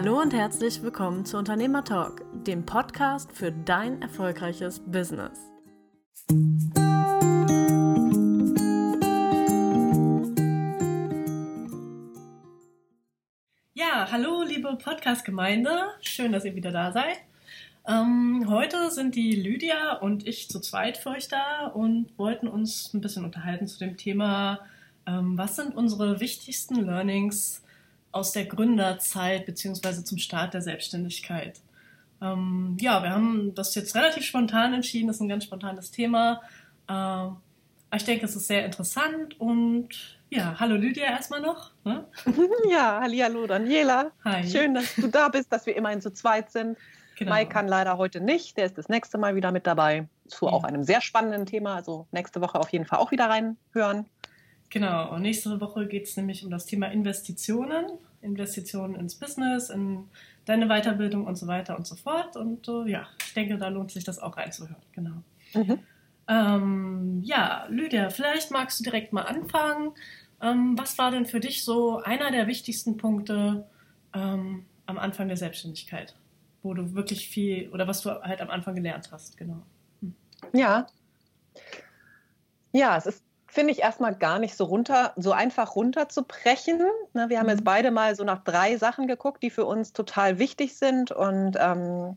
[0.00, 5.40] Hallo und herzlich willkommen zu Unternehmer Talk, dem Podcast für dein erfolgreiches Business.
[13.74, 17.18] Ja, hallo liebe Podcast-Gemeinde, schön, dass ihr wieder da seid.
[17.84, 22.94] Ähm, heute sind die Lydia und ich zu zweit für euch da und wollten uns
[22.94, 24.60] ein bisschen unterhalten zu dem Thema,
[25.08, 27.64] ähm, was sind unsere wichtigsten Learnings
[28.12, 31.60] aus der Gründerzeit beziehungsweise zum Start der Selbstständigkeit.
[32.20, 36.40] Ähm, ja, wir haben das jetzt relativ spontan entschieden, das ist ein ganz spontanes Thema.
[36.88, 37.36] Ähm,
[37.94, 39.88] ich denke, es ist sehr interessant und
[40.30, 41.70] ja, hallo Lydia erstmal noch.
[41.84, 42.04] Ne?
[42.70, 44.10] Ja, hallo Daniela.
[44.24, 44.46] Hi.
[44.46, 46.76] Schön, dass du da bist, dass wir immerhin zu zweit sind.
[47.16, 47.30] Genau.
[47.30, 50.52] Mai kann leider heute nicht, der ist das nächste Mal wieder mit dabei zu ja.
[50.52, 51.74] auch einem sehr spannenden Thema.
[51.74, 54.06] Also nächste Woche auf jeden Fall auch wieder reinhören.
[54.70, 57.86] Genau, und nächste Woche geht es nämlich um das Thema Investitionen,
[58.20, 60.04] Investitionen ins Business, in
[60.44, 62.36] deine Weiterbildung und so weiter und so fort.
[62.36, 64.82] Und äh, ja, ich denke, da lohnt sich das auch reinzuhören.
[64.92, 65.22] Genau.
[65.54, 65.78] Mhm.
[66.28, 69.92] Ähm, ja, Lydia, vielleicht magst du direkt mal anfangen.
[70.42, 73.66] Ähm, was war denn für dich so einer der wichtigsten Punkte
[74.14, 76.14] ähm, am Anfang der Selbstständigkeit,
[76.62, 79.38] wo du wirklich viel oder was du halt am Anfang gelernt hast?
[79.38, 79.62] Genau.
[80.00, 80.14] Hm.
[80.52, 80.86] Ja.
[82.72, 86.80] Ja, es ist finde ich erstmal gar nicht so runter, so einfach runterzubrechen.
[87.14, 87.64] Ne, wir haben jetzt mhm.
[87.64, 92.16] beide mal so nach drei Sachen geguckt, die für uns total wichtig sind und ähm,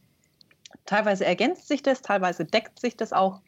[0.86, 3.42] teilweise ergänzt sich das, teilweise deckt sich das auch.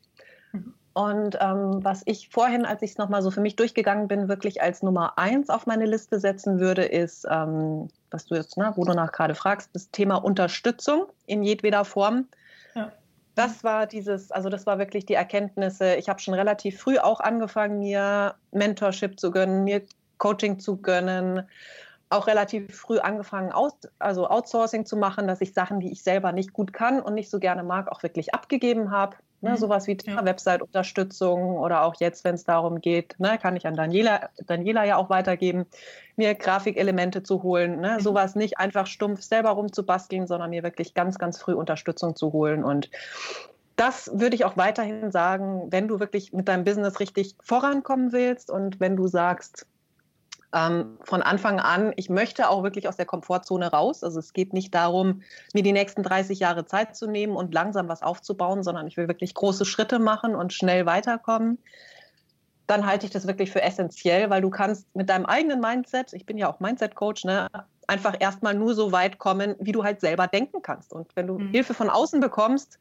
[0.53, 0.73] Mhm.
[0.93, 4.61] Und ähm, was ich vorhin, als ich es nochmal so für mich durchgegangen bin, wirklich
[4.61, 8.85] als Nummer eins auf meine Liste setzen würde, ist, ähm, was du jetzt, ne, wo
[8.85, 12.27] du nach gerade fragst, das Thema Unterstützung in jedweder Form.
[12.75, 12.91] Ja
[13.35, 15.95] das war dieses, also das war wirklich die Erkenntnisse.
[15.95, 19.81] Ich habe schon relativ früh auch angefangen, mir Mentorship zu gönnen, mir
[20.17, 21.47] Coaching zu gönnen,
[22.09, 26.31] auch relativ früh angefangen, aus, also Outsourcing zu machen, dass ich Sachen, die ich selber
[26.31, 29.17] nicht gut kann und nicht so gerne mag, auch wirklich abgegeben habe.
[29.43, 29.57] Ne, mhm.
[29.57, 30.23] Sowas wie ja.
[30.23, 34.95] Website-Unterstützung oder auch jetzt, wenn es darum geht, ne, kann ich an Daniela, Daniela ja
[34.95, 35.65] auch weitergeben,
[36.15, 37.81] mir Grafikelemente zu holen.
[37.81, 37.99] Ne, mhm.
[37.99, 42.63] Sowas nicht einfach stumpf selber rumzubasteln, sondern mir wirklich ganz, ganz früh Unterstützung zu holen.
[42.63, 42.89] Und
[43.75, 48.49] das würde ich auch weiterhin sagen, wenn du wirklich mit deinem Business richtig vorankommen willst
[48.49, 49.67] und wenn du sagst,
[50.53, 54.03] ähm, von Anfang an, ich möchte auch wirklich aus der Komfortzone raus.
[54.03, 57.89] Also es geht nicht darum, mir die nächsten 30 Jahre Zeit zu nehmen und langsam
[57.89, 61.57] was aufzubauen, sondern ich will wirklich große Schritte machen und schnell weiterkommen.
[62.67, 66.25] Dann halte ich das wirklich für essentiell, weil du kannst mit deinem eigenen Mindset, ich
[66.25, 67.47] bin ja auch Mindset-Coach, ne,
[67.87, 70.93] einfach erstmal nur so weit kommen, wie du halt selber denken kannst.
[70.93, 71.49] Und wenn du mhm.
[71.49, 72.79] Hilfe von außen bekommst,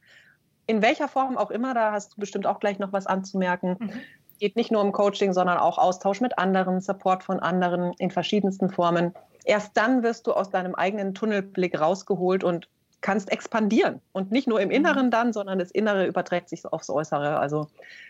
[0.67, 4.01] in welcher Form auch immer, da hast du bestimmt auch gleich noch was anzumerken, mhm
[4.39, 8.69] geht nicht nur um Coaching, sondern auch Austausch mit anderen, Support von anderen in verschiedensten
[8.69, 9.13] Formen.
[9.45, 12.69] Erst dann wirst du aus deinem eigenen Tunnelblick rausgeholt und
[13.01, 14.01] kannst expandieren.
[14.13, 14.75] Und nicht nur im mhm.
[14.75, 17.37] Inneren dann, sondern das Innere überträgt sich aufs Äußere.
[17.37, 17.67] Also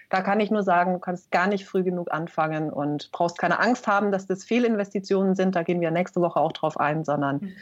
[0.10, 3.60] da kann ich nur sagen, du kannst gar nicht früh genug anfangen und brauchst keine
[3.60, 5.56] Angst haben, dass das Fehlinvestitionen sind.
[5.56, 7.54] Da gehen wir nächste Woche auch drauf ein, sondern mhm.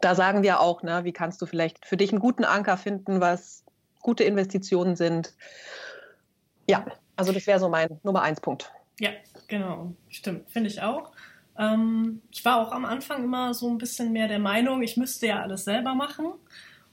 [0.00, 3.20] da sagen wir auch, ne, wie kannst du vielleicht für dich einen guten Anker finden,
[3.20, 3.62] was
[4.00, 5.34] gute Investitionen sind.
[6.68, 6.84] Ja,
[7.16, 8.72] also das wäre so mein Nummer eins Punkt.
[8.98, 9.10] Ja,
[9.48, 11.12] genau, stimmt, finde ich auch.
[11.58, 15.26] Ähm, ich war auch am Anfang immer so ein bisschen mehr der Meinung, ich müsste
[15.26, 16.32] ja alles selber machen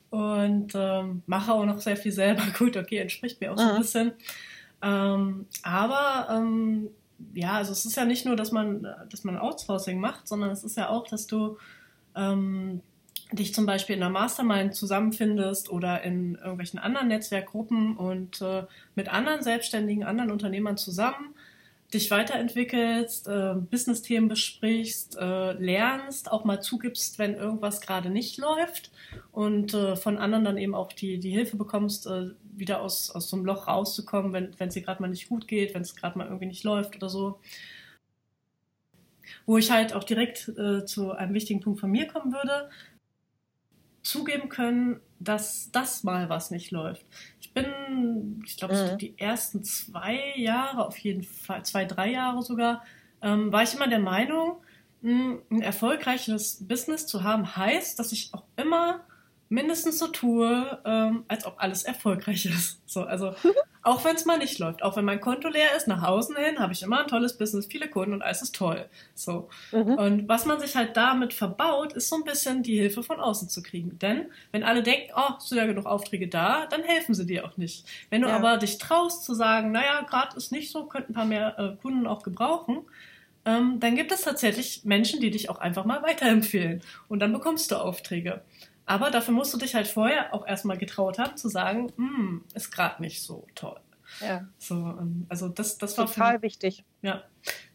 [0.09, 2.43] und ähm, mache auch noch sehr viel selber.
[2.57, 3.79] Gut, okay, entspricht mir auch so ein mhm.
[3.79, 4.11] bisschen.
[4.81, 6.89] Ähm, aber ähm,
[7.33, 10.63] ja, also es ist ja nicht nur, dass man, dass man Outsourcing macht, sondern es
[10.63, 11.57] ist ja auch, dass du
[12.15, 12.81] ähm,
[13.31, 18.63] dich zum Beispiel in einer Mastermind zusammenfindest oder in irgendwelchen anderen Netzwerkgruppen und äh,
[18.95, 21.35] mit anderen Selbstständigen, anderen Unternehmern zusammen
[21.93, 28.91] dich weiterentwickelst, äh, Business-Themen besprichst, äh, lernst, auch mal zugibst, wenn irgendwas gerade nicht läuft
[29.31, 33.29] und äh, von anderen dann eben auch die, die Hilfe bekommst, äh, wieder aus, aus
[33.29, 36.17] so einem Loch rauszukommen, wenn es dir gerade mal nicht gut geht, wenn es gerade
[36.17, 37.39] mal irgendwie nicht läuft oder so.
[39.45, 42.69] Wo ich halt auch direkt äh, zu einem wichtigen Punkt von mir kommen würde,
[44.01, 47.05] zugeben können, dass das mal was nicht läuft.
[47.41, 48.97] Ich bin, ich glaube, mhm.
[48.97, 52.83] die ersten zwei Jahre, auf jeden Fall, zwei, drei Jahre sogar,
[53.21, 54.57] ähm, war ich immer der Meinung,
[55.01, 59.01] hm, ein erfolgreiches Business zu haben heißt, dass ich auch immer
[59.49, 62.81] mindestens so tue, ähm, als ob alles erfolgreich ist.
[62.85, 63.33] So, also
[63.81, 66.59] auch wenn es mal nicht läuft, auch wenn mein Konto leer ist, nach außen hin
[66.59, 68.85] habe ich immer ein tolles Business, viele Kunden und alles ist toll.
[69.15, 69.93] So mhm.
[69.93, 73.49] und was man sich halt damit verbaut, ist so ein bisschen die Hilfe von außen
[73.49, 73.97] zu kriegen.
[73.99, 77.57] Denn wenn alle denken, oh, sind ja genug Aufträge da, dann helfen sie dir auch
[77.57, 77.85] nicht.
[78.09, 78.35] Wenn du ja.
[78.35, 81.81] aber dich traust zu sagen, naja, gerade ist nicht so, könnten ein paar mehr äh,
[81.81, 82.85] Kunden auch gebrauchen,
[83.45, 86.81] ähm, dann gibt es tatsächlich Menschen, die dich auch einfach mal weiterempfehlen.
[87.07, 88.41] Und dann bekommst du Aufträge.
[88.89, 92.71] Aber dafür musst du dich halt vorher auch erstmal getraut haben, zu sagen, hm, ist
[92.71, 93.79] gerade nicht so toll.
[94.19, 94.47] Ja.
[94.57, 96.83] So, ähm, also das, das war total wichtig.
[97.03, 97.23] Ja,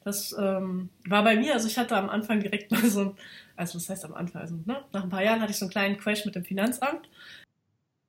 [0.03, 1.53] das ähm, war bei mir.
[1.53, 3.17] Also ich hatte am Anfang direkt mal so ein,
[3.55, 4.43] also was heißt am Anfang?
[4.43, 7.09] Also ne, nach ein paar Jahren hatte ich so einen kleinen Crash mit dem Finanzamt.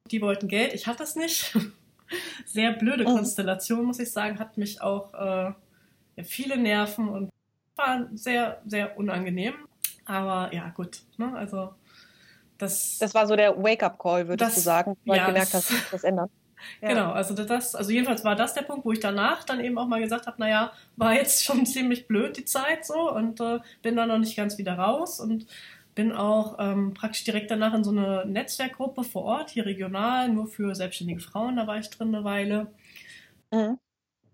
[0.09, 1.55] Die wollten Geld, ich hatte es nicht.
[2.47, 3.17] Sehr blöde Mhm.
[3.17, 5.53] Konstellation, muss ich sagen, hat mich auch äh,
[6.15, 7.29] ja, viele Nerven und
[7.75, 9.53] war sehr, sehr unangenehm.
[10.05, 11.03] Aber ja, gut.
[11.17, 11.35] Ne?
[11.35, 11.75] Also
[12.57, 15.69] das, Das war so der Wake-up-Call, würdest Das- du sagen, weil ja, du gemerkt das-
[15.71, 16.29] hast, das ändern.
[16.81, 16.87] Ja.
[16.87, 19.85] Genau, also das, also jedenfalls war das der Punkt, wo ich danach dann eben auch
[19.87, 23.95] mal gesagt habe, naja, war jetzt schon ziemlich blöd die Zeit so und äh, bin
[23.95, 25.45] dann noch nicht ganz wieder raus und
[25.93, 30.47] bin auch ähm, praktisch direkt danach in so eine Netzwerkgruppe vor Ort, hier regional, nur
[30.47, 32.67] für selbstständige Frauen, da war ich drin eine Weile.
[33.51, 33.77] Mhm.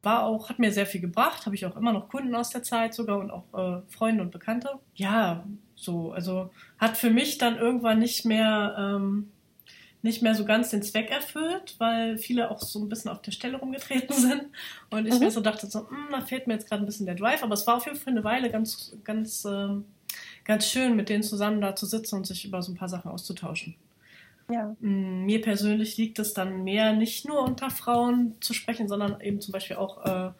[0.04, 2.64] War auch, hat mir sehr viel gebracht, habe ich auch immer noch Kunden aus der
[2.64, 4.80] Zeit sogar und auch äh, Freunde und Bekannte.
[4.96, 5.44] Ja,
[5.82, 9.32] so, also hat für mich dann irgendwann nicht mehr, ähm,
[10.04, 13.32] nicht mehr so ganz den Zweck erfüllt, weil viele auch so ein bisschen auf der
[13.32, 14.46] Stelle rumgetreten sind.
[14.90, 15.20] Und ich Mhm.
[15.20, 17.44] mir so dachte, so, "Hm, da fehlt mir jetzt gerade ein bisschen der Drive.
[17.44, 19.86] Aber es war auf jeden Fall eine Weile ganz, ganz, ähm,
[20.46, 23.12] ganz schön, mit denen zusammen da zu sitzen und sich über so ein paar Sachen
[23.12, 23.76] auszutauschen.
[24.50, 24.76] Ja.
[24.80, 29.40] Mm, Mir persönlich liegt es dann mehr, nicht nur unter Frauen zu sprechen, sondern eben
[29.42, 30.32] zum Beispiel auch äh,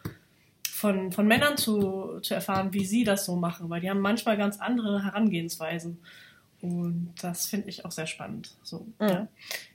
[0.82, 4.36] von, von Männern zu, zu erfahren, wie sie das so machen, weil die haben manchmal
[4.36, 5.98] ganz andere Herangehensweisen.
[6.60, 8.56] Und das finde ich auch sehr spannend.
[8.62, 9.08] So, Mhm.
[9.08, 9.28] ja.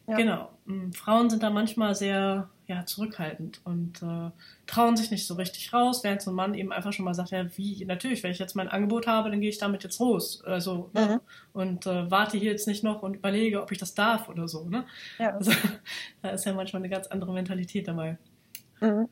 [0.07, 0.15] Ja.
[0.17, 0.49] Genau.
[0.65, 4.31] Mm, Frauen sind da manchmal sehr ja, zurückhaltend und äh,
[4.67, 7.31] trauen sich nicht so richtig raus, während so ein Mann eben einfach schon mal sagt,
[7.31, 10.43] ja, wie, natürlich, wenn ich jetzt mein Angebot habe, dann gehe ich damit jetzt los.
[10.45, 11.07] Also, ne?
[11.07, 11.19] Mhm.
[11.53, 14.67] und äh, warte hier jetzt nicht noch und überlege, ob ich das darf oder so.
[14.67, 14.85] Ne?
[15.19, 15.35] Ja.
[15.37, 15.51] Also,
[16.21, 18.17] da ist ja manchmal eine ganz andere Mentalität dabei.
[18.81, 19.07] Mhm.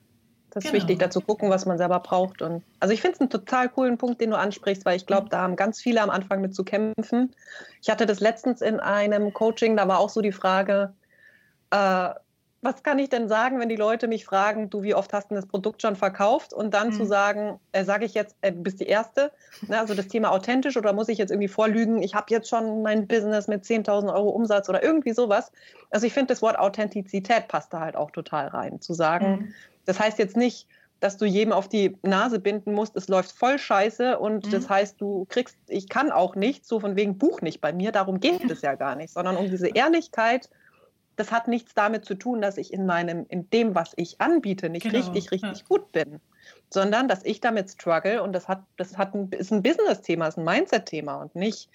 [0.56, 0.78] Das ist Genau.
[0.84, 2.42] wichtig, da zu gucken, was man selber braucht.
[2.42, 5.28] Und also ich finde es einen total coolen Punkt, den du ansprichst, weil ich glaube,
[5.28, 5.30] Mhm.
[5.30, 7.36] da haben ganz viele am Anfang mit zu kämpfen.
[7.82, 10.96] Ich hatte das letztens in einem Coaching, da war auch so die Frage,
[11.72, 12.10] äh,
[12.62, 15.36] was kann ich denn sagen, wenn die Leute mich fragen, du, wie oft hast du
[15.36, 16.54] das Produkt schon verkauft?
[16.54, 17.08] Und dann zu Mhm.
[17.08, 19.32] sagen, äh, sage ich jetzt, äh, du bist die Erste,
[19.68, 22.82] ne, also das Thema authentisch oder muss ich jetzt irgendwie vorlügen, ich habe jetzt schon
[22.82, 25.52] mein Business mit 10.000 Euro Umsatz oder irgendwie sowas.
[25.92, 29.54] Also ich finde, das Wort Authentizität passt da halt auch total rein, zu sagen, Mhm.
[29.86, 30.68] Das heißt jetzt nicht,
[31.00, 34.52] dass du jedem auf die Nase binden musst, es läuft voll scheiße und Mhm.
[34.52, 37.92] das heißt, du kriegst, ich kann auch nicht, so von wegen Buch nicht bei mir,
[37.92, 40.50] darum geht es ja gar nicht, sondern um diese Ehrlichkeit,
[41.18, 44.70] das hat nichts damit zu tun, dass ich in meinem, in dem, was ich anbiete,
[44.70, 45.66] nicht Genau, richtig, richtig ja.
[45.68, 46.20] gut bin,
[46.70, 50.38] sondern dass ich damit struggle und das hat, das hat ein, ist ein Business-Thema, ist
[50.38, 51.70] ein Mindset-Thema und nicht,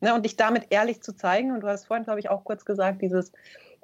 [0.00, 2.64] ne, und dich damit ehrlich zu zeigen und du hast vorhin, glaube ich, auch kurz
[2.64, 3.32] gesagt, dieses,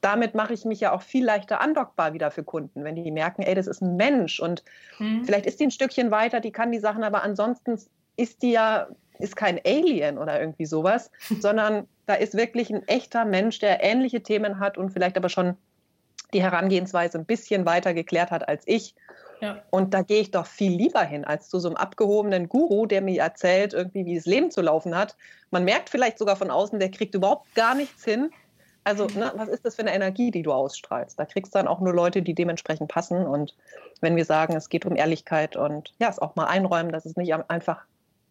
[0.03, 3.43] damit mache ich mich ja auch viel leichter andockbar wieder für Kunden, wenn die merken,
[3.43, 4.63] ey, das ist ein Mensch und
[4.99, 5.25] Mhm.
[5.25, 7.81] vielleicht ist die ein Stückchen weiter, die kann die Sachen, aber ansonsten
[8.17, 8.89] ist die ja,
[9.19, 11.11] ist kein Alien oder irgendwie sowas,
[11.41, 15.57] sondern da ist wirklich ein echter Mensch, der ähnliche Themen hat und vielleicht aber schon
[16.35, 18.95] die Herangehensweise ein bisschen weiter geklärt hat als ich.
[19.41, 19.63] Ja.
[19.71, 23.03] Und da gehe ich doch viel lieber hin, als zu so einem abgehobenen Guru, der
[23.03, 25.17] mir erzählt, irgendwie, wie das Leben zu laufen hat.
[25.51, 28.31] Man merkt vielleicht sogar von außen, der kriegt überhaupt gar nichts hin.
[28.85, 31.19] Also, ne, was ist das für eine Energie, die du ausstrahlst?
[31.19, 33.27] Da kriegst du dann auch nur Leute, die dementsprechend passen.
[33.27, 33.57] Und
[34.01, 37.17] wenn wir sagen, es geht um Ehrlichkeit und ja, es auch mal einräumen, dass es
[37.17, 37.87] nicht einfach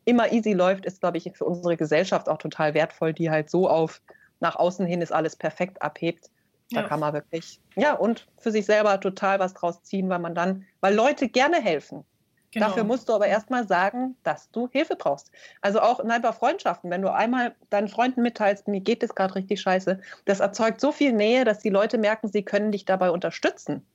[0.06, 3.70] immer easy läuft, ist, glaube ich, für unsere Gesellschaft auch total wertvoll, die halt so
[3.70, 4.02] auf
[4.42, 6.30] nach außen hin ist alles perfekt abhebt.
[6.74, 6.88] Da Ja.
[6.88, 10.66] kann man wirklich, ja, und für sich selber total was draus ziehen, weil man dann,
[10.82, 12.06] weil Leute gerne helfen.
[12.52, 12.68] Genau.
[12.68, 15.32] Dafür musst du aber erstmal sagen, dass du Hilfe brauchst.
[15.62, 19.36] Also auch nein, bei Freundschaften, wenn du einmal deinen Freunden mitteilst, mir geht es gerade
[19.36, 23.10] richtig scheiße, das erzeugt so viel Nähe, dass die Leute merken, sie können dich dabei
[23.12, 23.86] unterstützen.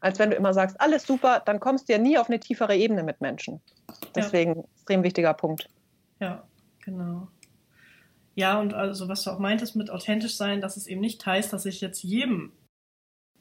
[0.00, 2.74] Als wenn du immer sagst, alles super, dann kommst du ja nie auf eine tiefere
[2.74, 3.60] Ebene mit Menschen.
[4.16, 5.68] Deswegen extrem wichtiger Punkt.
[6.18, 6.42] Ja,
[6.84, 7.28] genau.
[8.34, 11.52] Ja, und also was du auch meintest mit authentisch sein, dass es eben nicht heißt,
[11.52, 12.52] dass ich jetzt jedem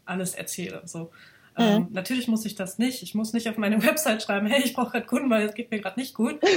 [0.05, 0.81] alles erzähle.
[0.85, 1.11] So.
[1.59, 1.65] Mhm.
[1.65, 3.03] Ähm, natürlich muss ich das nicht.
[3.03, 5.69] Ich muss nicht auf meine Website schreiben, hey, ich brauche gerade Kunden, weil es geht
[5.71, 6.39] mir gerade nicht gut.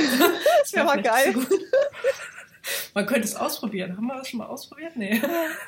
[0.62, 1.35] Das wär mal geil.
[1.35, 1.40] so.
[2.94, 3.97] Man könnte es ausprobieren.
[3.97, 4.92] Haben wir das schon mal ausprobiert?
[4.94, 5.21] Nee.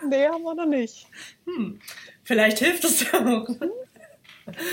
[0.08, 1.06] Nee, haben wir noch nicht.
[1.44, 1.80] Hm.
[2.22, 3.48] Vielleicht hilft es ja auch.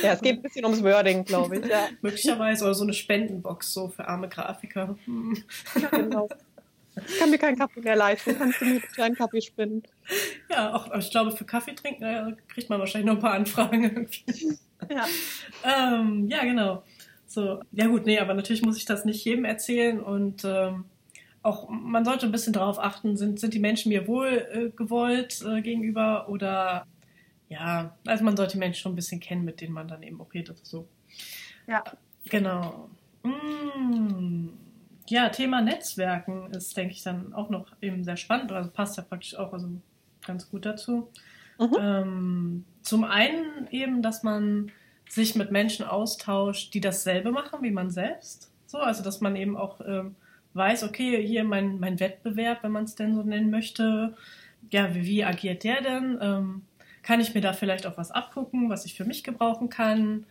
[0.04, 1.66] Ja, es geht ein bisschen ums Wording, glaube ich.
[1.66, 2.66] Ja, Möglicherweise.
[2.66, 4.96] Oder so eine Spendenbox so für arme Grafiker.
[5.06, 5.44] Hm.
[5.92, 6.30] genau.
[6.96, 8.38] Ich kann mir keinen Kaffee mehr leisten.
[8.38, 9.84] Kannst du mir einen Kaffee spinnen?
[10.50, 13.84] Ja, auch ich glaube, für Kaffee trinken äh, kriegt man wahrscheinlich noch ein paar Anfragen
[13.84, 14.58] irgendwie.
[14.90, 15.06] Ja.
[15.64, 16.84] Ähm, ja, genau.
[17.28, 20.86] So, ja gut, nee, aber natürlich muss ich das nicht jedem erzählen und ähm,
[21.44, 25.42] auch man sollte ein bisschen darauf achten, sind, sind die Menschen mir wohl äh, gewollt
[25.48, 26.86] äh, gegenüber oder
[27.48, 30.22] ja, also man sollte die Menschen schon ein bisschen kennen, mit denen man dann eben
[30.22, 30.60] auch redet.
[30.64, 30.88] So.
[31.68, 31.84] Ja.
[32.26, 32.90] Genau.
[33.24, 34.50] Mm,
[35.12, 38.52] ja, Thema Netzwerken ist, denke ich, dann auch noch eben sehr spannend.
[38.54, 39.68] Also passt ja praktisch auch also
[40.26, 41.10] ganz gut dazu.
[41.60, 41.76] Mhm.
[41.80, 44.72] Ähm, zum einen eben, dass man
[45.10, 48.52] sich mit Menschen austauscht, die dasselbe machen wie man selbst.
[48.66, 50.16] So, also dass man eben auch ähm,
[50.54, 54.16] weiß, okay, hier mein, mein Wettbewerb, wenn man es denn so nennen möchte,
[54.72, 56.20] ja, wie, wie agiert der denn?
[56.22, 56.62] Ähm,
[57.04, 60.26] kann ich mir da vielleicht auch was abgucken, was ich für mich gebrauchen kann?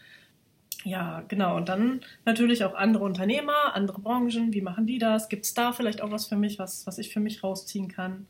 [0.85, 1.57] Ja, genau.
[1.57, 4.53] Und dann natürlich auch andere Unternehmer, andere Branchen.
[4.53, 5.29] Wie machen die das?
[5.29, 8.27] Gibt es da vielleicht auch was für mich, was, was ich für mich rausziehen kann?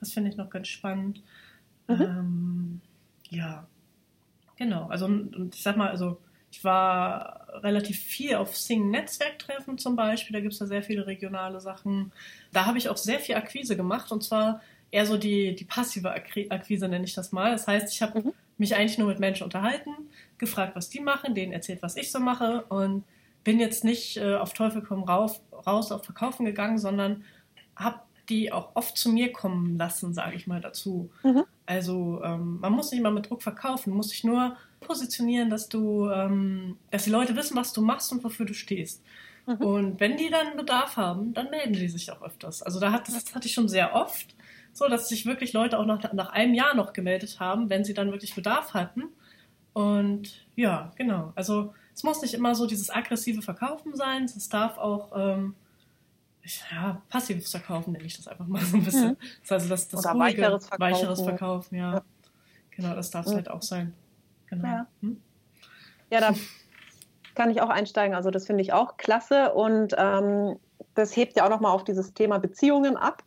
[0.00, 1.22] Das finde ich noch ganz spannend.
[1.88, 2.00] Mhm.
[2.00, 2.80] Ähm,
[3.30, 3.66] ja,
[4.56, 4.88] genau.
[4.88, 6.20] Also, und ich sag mal, also
[6.50, 10.34] ich war relativ viel auf Sing-Netzwerktreffen zum Beispiel.
[10.34, 12.12] Da gibt es ja sehr viele regionale Sachen.
[12.52, 14.60] Da habe ich auch sehr viel Akquise gemacht und zwar
[14.92, 17.50] eher so die, die passive Akquise, nenne ich das mal.
[17.50, 18.32] Das heißt, ich habe mhm.
[18.58, 19.90] mich eigentlich nur mit Menschen unterhalten,
[20.44, 23.04] gefragt, was die machen, denen erzählt, was ich so mache und
[23.42, 27.24] bin jetzt nicht äh, auf Teufel komm rauf, raus auf Verkaufen gegangen, sondern
[27.76, 31.10] habe die auch oft zu mir kommen lassen, sage ich mal dazu.
[31.22, 31.44] Mhm.
[31.66, 36.08] Also ähm, man muss nicht mal mit Druck verkaufen, muss sich nur positionieren, dass du,
[36.10, 39.02] ähm, dass die Leute wissen, was du machst und wofür du stehst.
[39.46, 39.56] Mhm.
[39.56, 42.62] Und wenn die dann Bedarf haben, dann melden die sich auch öfters.
[42.62, 44.34] Also da hat, das hatte ich schon sehr oft,
[44.72, 47.94] so dass sich wirklich Leute auch nach, nach einem Jahr noch gemeldet haben, wenn sie
[47.94, 49.04] dann wirklich Bedarf hatten.
[49.74, 51.32] Und ja, genau.
[51.34, 54.24] Also es muss nicht immer so dieses aggressive Verkaufen sein.
[54.24, 55.54] Es darf auch ähm,
[56.72, 59.08] ja, passives Verkaufen nenne ich das einfach mal so ein bisschen.
[59.10, 59.16] Mhm.
[59.42, 60.92] Das also das, das Oder ruhige, weicheres Verkaufen.
[60.94, 61.94] Weicheres Verkaufen ja.
[61.94, 62.02] ja.
[62.70, 63.36] Genau, das darf es mhm.
[63.36, 63.94] halt auch sein.
[64.46, 64.66] Genau.
[64.66, 64.86] Ja.
[65.00, 65.20] Hm?
[66.10, 66.34] ja, da
[67.34, 68.14] kann ich auch einsteigen.
[68.14, 70.58] Also das finde ich auch klasse und ähm,
[70.94, 73.22] das hebt ja auch nochmal auf dieses Thema Beziehungen ab.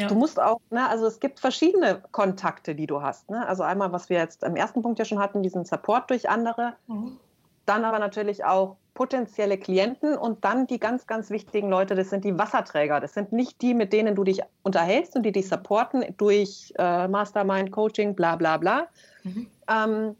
[0.00, 0.08] Ja.
[0.08, 3.28] Du musst auch, ne, also es gibt verschiedene Kontakte, die du hast.
[3.28, 3.46] Ne?
[3.46, 6.72] Also einmal, was wir jetzt im ersten Punkt ja schon hatten, diesen Support durch andere.
[6.86, 7.18] Mhm.
[7.66, 12.24] Dann aber natürlich auch potenzielle Klienten und dann die ganz, ganz wichtigen Leute, das sind
[12.24, 12.98] die Wasserträger.
[12.98, 17.06] Das sind nicht die, mit denen du dich unterhältst und die dich supporten durch äh,
[17.06, 18.88] Mastermind, Coaching, bla bla bla,
[19.22, 19.46] mhm.
[19.68, 20.16] ähm,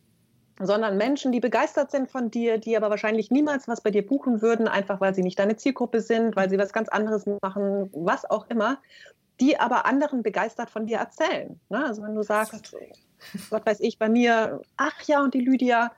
[0.60, 4.42] sondern Menschen, die begeistert sind von dir, die aber wahrscheinlich niemals was bei dir buchen
[4.42, 8.30] würden, einfach weil sie nicht deine Zielgruppe sind, weil sie was ganz anderes machen, was
[8.30, 8.78] auch immer,
[9.40, 11.58] die aber anderen begeistert von dir erzählen.
[11.68, 11.84] Ne?
[11.84, 12.74] Also wenn du sagst,
[13.50, 15.92] was weiß ich, bei mir, ach ja, und die Lydia,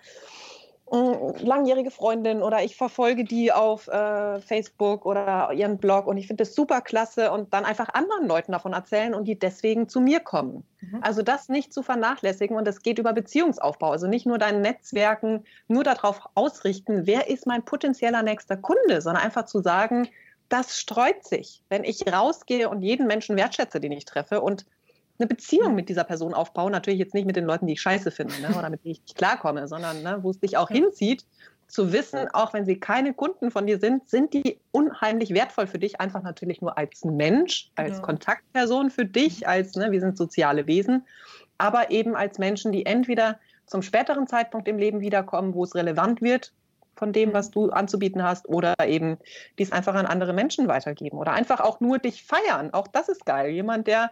[0.93, 6.45] langjährige Freundin oder ich verfolge die auf äh, Facebook oder ihren Blog und ich finde
[6.45, 10.21] das super klasse und dann einfach anderen Leuten davon erzählen und die deswegen zu mir
[10.21, 10.65] kommen.
[10.81, 10.99] Mhm.
[11.01, 13.91] Also das nicht zu vernachlässigen und es geht über Beziehungsaufbau.
[13.91, 19.25] Also nicht nur dein Netzwerken, nur darauf ausrichten, wer ist mein potenzieller nächster Kunde, sondern
[19.25, 20.09] einfach zu sagen,
[20.49, 21.63] das streut sich.
[21.69, 24.67] Wenn ich rausgehe und jeden Menschen wertschätze, den ich treffe und
[25.19, 26.73] eine Beziehung mit dieser Person aufbauen.
[26.73, 29.03] Natürlich jetzt nicht mit den Leuten, die ich scheiße finde ne, oder mit denen ich
[29.03, 31.25] nicht klarkomme, sondern ne, wo es dich auch hinzieht,
[31.69, 35.79] zu wissen, auch wenn sie keine Kunden von dir sind, sind die unheimlich wertvoll für
[35.79, 38.03] dich, einfach natürlich nur als Mensch, als ja.
[38.03, 41.07] Kontaktperson für dich, als, ne, wir sind soziale Wesen,
[41.57, 46.21] aber eben als Menschen, die entweder zum späteren Zeitpunkt im Leben wiederkommen, wo es relevant
[46.21, 46.53] wird
[46.95, 49.19] von dem, was du anzubieten hast, oder eben
[49.59, 52.73] dies einfach an andere Menschen weitergeben oder einfach auch nur dich feiern.
[52.73, 53.51] Auch das ist geil.
[53.51, 54.11] Jemand, der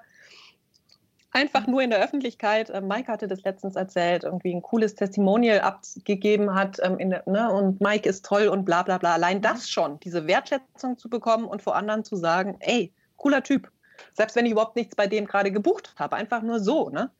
[1.33, 2.71] einfach nur in der Öffentlichkeit.
[2.71, 7.53] Ähm, Mike hatte das letztens erzählt, irgendwie ein cooles Testimonial abgegeben hat ähm, der, ne,
[7.53, 9.15] und Mike ist toll und bla bla bla.
[9.15, 13.71] Allein das schon, diese Wertschätzung zu bekommen und vor anderen zu sagen, ey, cooler Typ.
[14.15, 17.11] Selbst wenn ich überhaupt nichts bei dem gerade gebucht habe, einfach nur so, ne?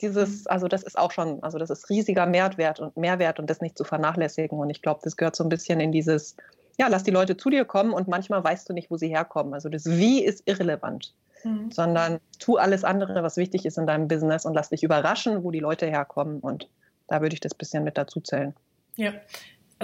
[0.00, 0.46] Dieses, mhm.
[0.46, 3.78] also das ist auch schon, also das ist riesiger Mehrwert und Mehrwert und das nicht
[3.78, 4.58] zu vernachlässigen.
[4.58, 6.36] Und ich glaube, das gehört so ein bisschen in dieses,
[6.78, 9.54] ja, lass die Leute zu dir kommen und manchmal weißt du nicht, wo sie herkommen.
[9.54, 11.70] Also das Wie ist irrelevant mhm.
[11.70, 15.50] sondern tu alles andere, was wichtig ist in deinem Business und lass dich überraschen, wo
[15.50, 16.40] die Leute herkommen.
[16.40, 16.68] Und
[17.06, 18.54] da würde ich das bisschen mit dazu zählen.
[18.96, 19.12] Ja.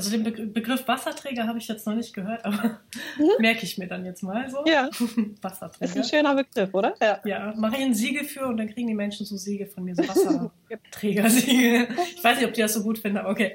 [0.00, 2.80] Also den Be Begriff Wasserträger habe ich jetzt noch nicht gehört, aber
[3.18, 3.28] mhm.
[3.38, 4.64] merke ich mir dann jetzt mal so.
[4.64, 4.88] Ja.
[5.42, 5.84] Wasserträger.
[5.84, 6.94] Ist ein schöner Begriff, oder?
[7.02, 7.20] Ja.
[7.26, 9.94] Ja, mache ich ein Siegel für und dann kriegen die Menschen so Siegel von mir,
[9.94, 11.88] so Wasserträgersiegel.
[12.16, 13.54] ich weiß nicht, ob die das so gut finden, aber okay.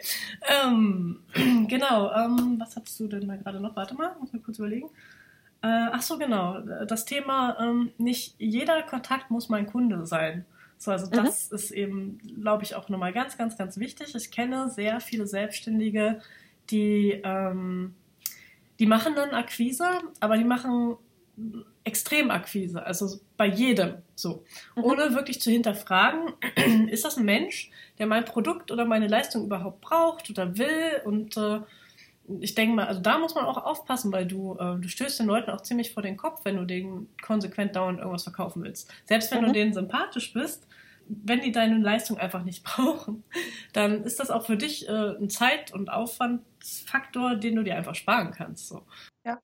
[0.63, 1.21] Ähm,
[1.67, 3.75] genau, ähm, was hast du denn mal gerade noch?
[3.75, 4.89] Warte mal, muss mal kurz überlegen.
[5.63, 6.59] Äh, ach so, genau.
[6.59, 10.45] Das Thema, ähm, nicht jeder Kontakt muss mein Kunde sein.
[10.77, 11.25] So, also mhm.
[11.25, 14.13] das ist eben, glaube ich, auch nochmal ganz, ganz, ganz wichtig.
[14.15, 16.21] Ich kenne sehr viele Selbstständige,
[16.69, 17.95] die, ähm,
[18.79, 19.85] die machen dann Akquise,
[20.19, 20.97] aber die machen
[21.83, 24.43] Extremakquise, also bei jedem so,
[24.75, 24.83] mhm.
[24.83, 26.33] ohne wirklich zu hinterfragen,
[26.89, 31.37] ist das ein Mensch, der mein Produkt oder meine Leistung überhaupt braucht oder will und
[31.37, 31.59] äh,
[32.39, 35.27] ich denke mal, also da muss man auch aufpassen, weil du, äh, du stößt den
[35.27, 38.91] Leuten auch ziemlich vor den Kopf, wenn du denen konsequent dauernd irgendwas verkaufen willst.
[39.05, 39.47] Selbst wenn mhm.
[39.47, 40.67] du denen sympathisch bist,
[41.07, 43.23] wenn die deine Leistung einfach nicht brauchen,
[43.73, 47.95] dann ist das auch für dich äh, ein Zeit- und Aufwandsfaktor, den du dir einfach
[47.95, 48.67] sparen kannst.
[48.67, 48.83] So.
[49.23, 49.39] Ja.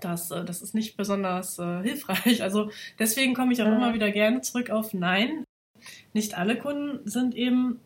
[0.00, 2.42] Das, äh, das ist nicht besonders äh, hilfreich.
[2.50, 5.44] Also deswegen komme ich auch immer wieder gerne zurück auf Nein.
[6.12, 7.80] Nicht alle Kunden sind eben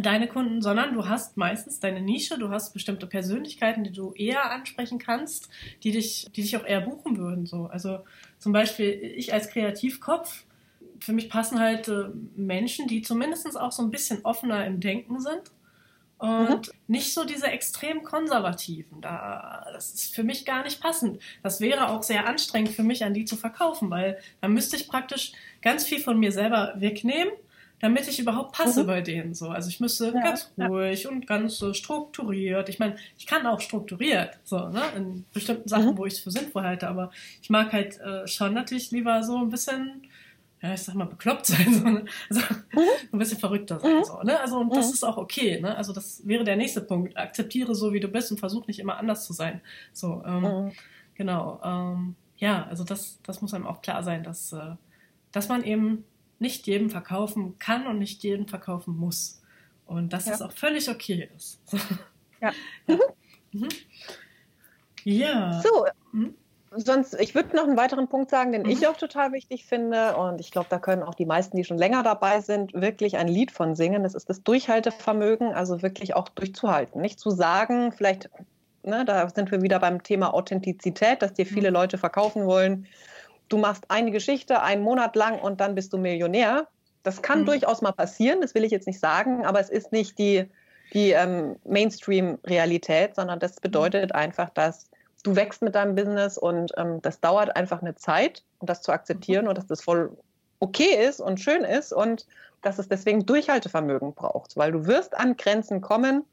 [0.00, 4.50] deine Kunden, sondern du hast meistens deine Nische, du hast bestimmte Persönlichkeiten, die du eher
[4.50, 5.48] ansprechen kannst,
[5.82, 7.46] die dich, die dich auch eher buchen würden.
[7.46, 7.66] So.
[7.66, 8.00] Also
[8.38, 10.44] zum Beispiel ich als Kreativkopf,
[11.00, 15.20] für mich passen halt äh, Menschen, die zumindest auch so ein bisschen offener im Denken
[15.20, 15.50] sind
[16.18, 16.72] und mhm.
[16.86, 19.02] nicht so diese extrem konservativen.
[19.02, 21.20] Da, das ist für mich gar nicht passend.
[21.42, 24.88] Das wäre auch sehr anstrengend für mich, an die zu verkaufen, weil dann müsste ich
[24.88, 27.32] praktisch ganz viel von mir selber wegnehmen
[27.80, 28.86] damit ich überhaupt passe mhm.
[28.86, 29.48] bei denen so.
[29.48, 31.10] Also ich müsste ja, ganz ruhig ja.
[31.10, 32.68] und ganz so strukturiert.
[32.68, 35.98] Ich meine, ich kann auch strukturiert, so, ne, in bestimmten Sachen, mhm.
[35.98, 37.10] wo ich es für sinnvoll halte, aber
[37.42, 40.06] ich mag halt äh, schon natürlich lieber so ein bisschen,
[40.62, 42.04] ja, ich sag mal, bekloppt sein, so, ne?
[42.30, 42.40] also,
[42.72, 42.80] mhm.
[43.12, 44.04] ein bisschen verrückter sein, mhm.
[44.04, 44.40] so, ne?
[44.40, 44.94] Also, und das mhm.
[44.94, 45.76] ist auch okay, ne?
[45.76, 47.16] Also, das wäre der nächste Punkt.
[47.16, 49.60] Akzeptiere so, wie du bist und versuch nicht immer anders zu sein.
[49.92, 50.72] So, ähm, mhm.
[51.14, 51.60] genau.
[51.62, 54.76] Ähm, ja, also das, das muss einem auch klar sein, dass, äh,
[55.32, 56.04] dass man eben
[56.38, 59.40] nicht jedem verkaufen kann und nicht jedem verkaufen muss.
[59.86, 60.34] Und dass ja.
[60.34, 61.60] es auch völlig okay ist.
[62.38, 62.52] Ja.
[62.86, 62.98] ja.
[63.52, 63.68] Mhm.
[65.04, 65.62] ja.
[65.62, 65.86] So.
[66.12, 66.34] Mhm.
[66.72, 68.68] Sonst, ich würde noch einen weiteren Punkt sagen, den mhm.
[68.68, 70.14] ich auch total wichtig finde.
[70.18, 73.28] Und ich glaube, da können auch die meisten, die schon länger dabei sind, wirklich ein
[73.28, 74.02] Lied von singen.
[74.02, 77.00] Das ist das Durchhaltevermögen, also wirklich auch durchzuhalten.
[77.00, 78.28] Nicht zu sagen, vielleicht,
[78.82, 81.74] ne, da sind wir wieder beim Thema Authentizität, dass dir viele mhm.
[81.76, 82.86] Leute verkaufen wollen
[83.48, 86.66] du machst eine Geschichte einen Monat lang und dann bist du Millionär.
[87.02, 87.46] Das kann mhm.
[87.46, 90.46] durchaus mal passieren, das will ich jetzt nicht sagen, aber es ist nicht die,
[90.92, 94.90] die ähm, Mainstream-Realität, sondern das bedeutet einfach, dass
[95.22, 98.92] du wächst mit deinem Business und ähm, das dauert einfach eine Zeit, um das zu
[98.92, 99.50] akzeptieren mhm.
[99.50, 100.16] und dass das voll
[100.58, 102.26] okay ist und schön ist und
[102.62, 106.24] dass es deswegen Durchhaltevermögen braucht, weil du wirst an Grenzen kommen,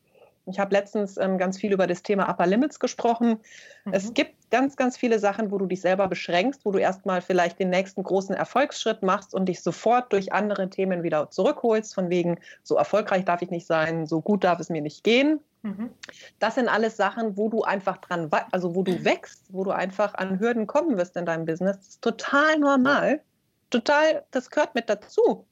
[0.46, 3.40] ich habe letztens ähm, ganz viel über das Thema Upper Limits gesprochen.
[3.86, 3.94] Mhm.
[3.94, 7.60] Es gibt ganz, ganz viele Sachen, wo du dich selber beschränkst, wo du erstmal vielleicht
[7.60, 12.40] den nächsten großen Erfolgsschritt machst und dich sofort durch andere Themen wieder zurückholst, von wegen,
[12.62, 15.40] so erfolgreich darf ich nicht sein, so gut darf es mir nicht gehen.
[15.62, 15.92] Mhm.
[16.40, 20.14] Das sind alles Sachen, wo du einfach dran, also wo du wächst, wo du einfach
[20.16, 21.78] an Hürden kommen wirst in deinem Business.
[21.78, 23.22] Das ist total normal.
[23.70, 25.48] Total, das gehört mit dazu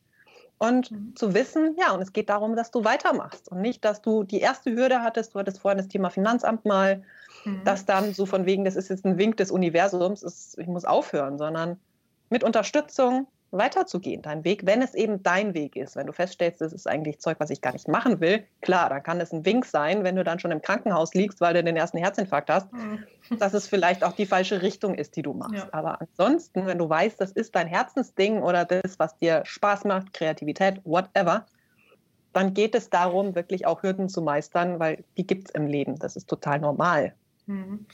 [0.62, 1.16] und mhm.
[1.16, 4.40] zu wissen, ja, und es geht darum, dass du weitermachst und nicht, dass du die
[4.40, 7.02] erste Hürde hattest, du hattest vorhin das Thema Finanzamt mal,
[7.46, 7.64] mhm.
[7.66, 10.86] dass dann so von wegen, das ist jetzt ein Wink des Universums, ist, ich muss
[10.86, 11.80] aufhören, sondern
[12.30, 15.96] mit Unterstützung, weiterzugehen, dein Weg, wenn es eben dein Weg ist.
[15.96, 19.04] Wenn du feststellst, das ist eigentlich Zeug, was ich gar nicht machen will, klar, dann
[19.04, 21.76] kann es ein Wink sein, wenn du dann schon im Krankenhaus liegst, weil du den
[21.76, 23.06] ersten Herzinfarkt hast, mhm.
[23.40, 25.56] dass es vielleicht auch die falsche Richtung ist, die du machst.
[25.56, 25.68] Ja.
[25.72, 30.14] Aber ansonsten, wenn du weißt, das ist dein Herzensding oder das, was dir Spaß macht,
[30.14, 31.46] Kreativität, whatever,
[32.34, 36.00] dann geht es darum, wirklich auch Hürden zu meistern, weil die gibt es im Leben.
[36.00, 37.14] Das ist total normal.
[37.46, 37.86] Mhm.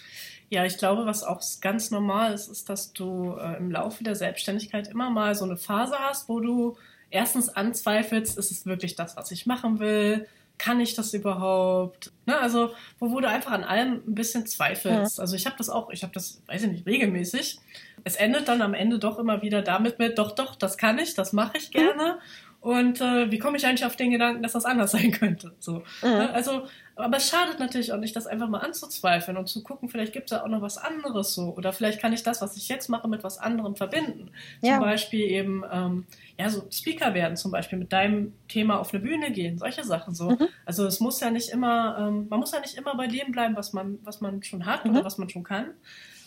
[0.50, 4.16] Ja, ich glaube, was auch ganz normal ist, ist, dass du äh, im Laufe der
[4.16, 6.78] Selbstständigkeit immer mal so eine Phase hast, wo du
[7.10, 10.28] erstens anzweifelst, ist es wirklich das, was ich machen will?
[10.58, 12.12] Kann ich das überhaupt?
[12.26, 15.18] Ne, also, wo, wo du einfach an allem ein bisschen zweifelst.
[15.18, 15.22] Ja.
[15.22, 17.60] Also ich habe das auch, ich habe das, weiß ich nicht, regelmäßig.
[18.04, 21.14] Es endet dann am Ende doch immer wieder damit mit, doch, doch, das kann ich,
[21.14, 22.14] das mache ich gerne.
[22.14, 22.48] Mhm.
[22.60, 25.54] Und äh, wie komme ich eigentlich auf den Gedanken, dass das anders sein könnte?
[25.60, 25.84] So.
[26.02, 26.30] Mhm.
[26.34, 30.14] Also aber es schadet natürlich auch nicht, das einfach mal anzuzweifeln und zu gucken, vielleicht
[30.14, 31.54] gibt es da auch noch was anderes so.
[31.56, 34.32] Oder vielleicht kann ich das, was ich jetzt mache, mit was anderem verbinden.
[34.62, 34.76] Ja.
[34.76, 36.06] Zum Beispiel eben, ähm,
[36.38, 40.16] ja, so Speaker werden, zum Beispiel mit deinem Thema auf eine Bühne gehen, solche Sachen
[40.16, 40.32] so.
[40.32, 40.48] Mhm.
[40.66, 43.56] Also es muss ja nicht immer, ähm, man muss ja nicht immer bei dem bleiben,
[43.56, 44.92] was man, was man schon hat mhm.
[44.92, 45.72] oder was man schon kann.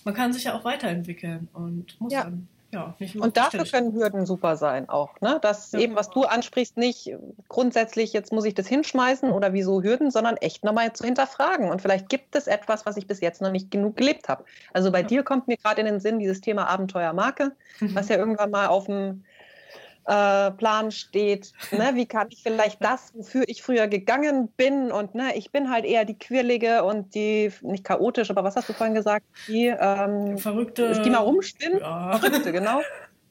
[0.04, 2.24] Man kann sich ja auch weiterentwickeln und muss ja.
[2.24, 5.20] dann ja, und dafür können Hürden super sein auch.
[5.20, 5.38] Ne?
[5.42, 5.80] Das ja.
[5.80, 7.12] eben, was du ansprichst, nicht
[7.48, 11.70] grundsätzlich, jetzt muss ich das hinschmeißen oder wieso Hürden, sondern echt nochmal zu hinterfragen.
[11.70, 14.44] Und vielleicht gibt es etwas, was ich bis jetzt noch nicht genug gelebt habe.
[14.72, 15.06] Also bei ja.
[15.06, 17.94] dir kommt mir gerade in den Sinn dieses Thema Abenteuermarke, mhm.
[17.94, 19.24] was ja irgendwann mal auf dem
[20.10, 21.52] äh, Plan steht.
[21.70, 21.92] Ne?
[21.94, 25.84] Wie kann ich vielleicht das, wofür ich früher gegangen bin und ne, ich bin halt
[25.84, 29.24] eher die Quirlige und die, nicht chaotisch, aber was hast du vorhin gesagt?
[29.46, 31.00] Die ähm, Verrückte.
[31.02, 31.78] Die mal rumspinnen.
[31.78, 32.18] Ja.
[32.18, 32.80] Verrückte, genau.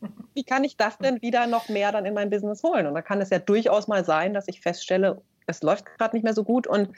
[0.33, 2.87] Wie kann ich das denn wieder noch mehr dann in mein Business holen?
[2.87, 6.23] Und da kann es ja durchaus mal sein, dass ich feststelle, es läuft gerade nicht
[6.23, 6.89] mehr so gut und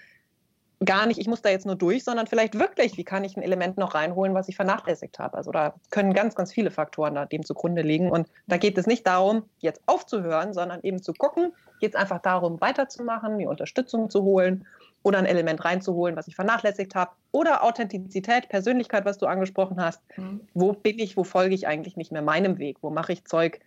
[0.83, 3.43] gar nicht, ich muss da jetzt nur durch, sondern vielleicht wirklich, wie kann ich ein
[3.43, 5.37] Element noch reinholen, was ich vernachlässigt habe.
[5.37, 8.09] Also da können ganz, ganz viele Faktoren da dem zugrunde liegen.
[8.09, 12.21] Und da geht es nicht darum, jetzt aufzuhören, sondern eben zu gucken, geht es einfach
[12.21, 14.65] darum, weiterzumachen, die Unterstützung zu holen
[15.03, 17.11] oder ein Element reinzuholen, was ich vernachlässigt habe.
[17.31, 20.01] Oder Authentizität, Persönlichkeit, was du angesprochen hast.
[20.17, 20.41] Mhm.
[20.53, 22.77] Wo bin ich, wo folge ich eigentlich nicht mehr meinem Weg?
[22.81, 23.59] Wo mache ich Zeug,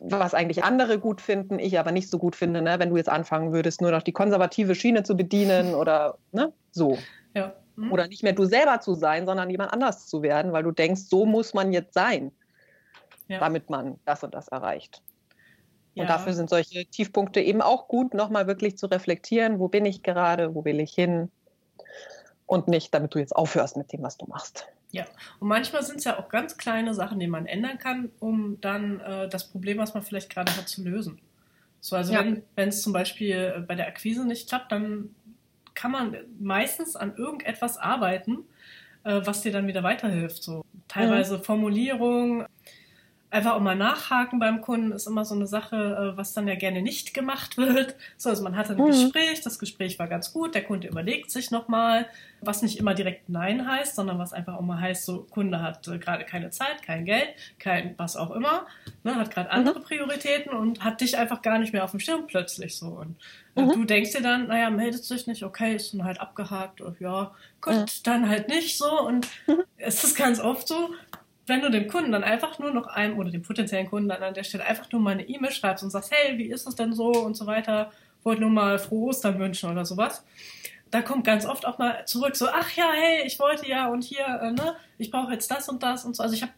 [0.00, 2.78] was eigentlich andere gut finden, ich aber nicht so gut finde, ne?
[2.78, 6.52] wenn du jetzt anfangen würdest, nur noch die konservative Schiene zu bedienen oder ne?
[6.70, 6.98] so.
[7.34, 7.92] Ja, Mhm.
[7.92, 11.02] Oder nicht mehr du selber zu sein, sondern jemand anders zu werden, weil du denkst,
[11.02, 12.32] so muss man jetzt sein,
[13.28, 13.38] ja.
[13.38, 15.02] damit man das und das erreicht.
[15.94, 16.06] Und ja.
[16.06, 20.54] dafür sind solche Tiefpunkte eben auch gut, nochmal wirklich zu reflektieren, wo bin ich gerade,
[20.54, 21.30] wo will ich hin
[22.46, 24.66] und nicht, damit du jetzt aufhörst mit dem, was du machst.
[24.92, 25.06] Ja,
[25.40, 29.00] und manchmal sind es ja auch ganz kleine Sachen, die man ändern kann, um dann
[29.00, 31.18] äh, das Problem, was man vielleicht gerade hat, zu lösen.
[31.80, 32.24] So, also ja.
[32.54, 35.14] wenn es zum Beispiel äh, bei der Akquise nicht klappt, dann
[35.74, 38.44] kann man meistens an irgendetwas arbeiten,
[39.04, 40.42] äh, was dir dann wieder weiterhilft.
[40.42, 41.42] So teilweise mhm.
[41.42, 42.46] Formulierung,
[43.32, 46.54] einfach auch mal nachhaken beim Kunden ist immer so eine Sache, äh, was dann ja
[46.54, 47.96] gerne nicht gemacht wird.
[48.18, 48.88] So, also man hatte ein mhm.
[48.88, 52.06] Gespräch, das Gespräch war ganz gut, der Kunde überlegt sich nochmal,
[52.42, 55.88] was nicht immer direkt Nein heißt, sondern was einfach auch mal heißt, so Kunde hat
[55.88, 58.66] äh, gerade keine Zeit, kein Geld, kein was auch immer,
[59.02, 59.84] ne, hat gerade andere mhm.
[59.84, 62.88] Prioritäten und hat dich einfach gar nicht mehr auf dem Schirm plötzlich so.
[62.88, 63.16] Und
[63.54, 63.72] äh, mhm.
[63.72, 68.06] du denkst dir dann, naja, meldet sich nicht, okay, ist dann halt abgehakt, ja, gut,
[68.06, 69.00] dann halt nicht so.
[69.00, 69.62] Und mhm.
[69.78, 70.90] es ist ganz oft so,
[71.46, 74.34] wenn du dem Kunden dann einfach nur noch einem oder dem potenziellen Kunden dann an
[74.34, 76.92] der Stelle einfach nur mal eine E-Mail schreibst und sagst, hey, wie ist es denn
[76.92, 77.90] so und so weiter,
[78.22, 80.24] wollte nur mal frohe Ostern wünschen oder sowas.
[80.90, 84.04] Da kommt ganz oft auch mal zurück so, ach ja, hey, ich wollte ja und
[84.04, 86.22] hier, äh, ne, ich brauche jetzt das und das und so.
[86.22, 86.52] Also ich habe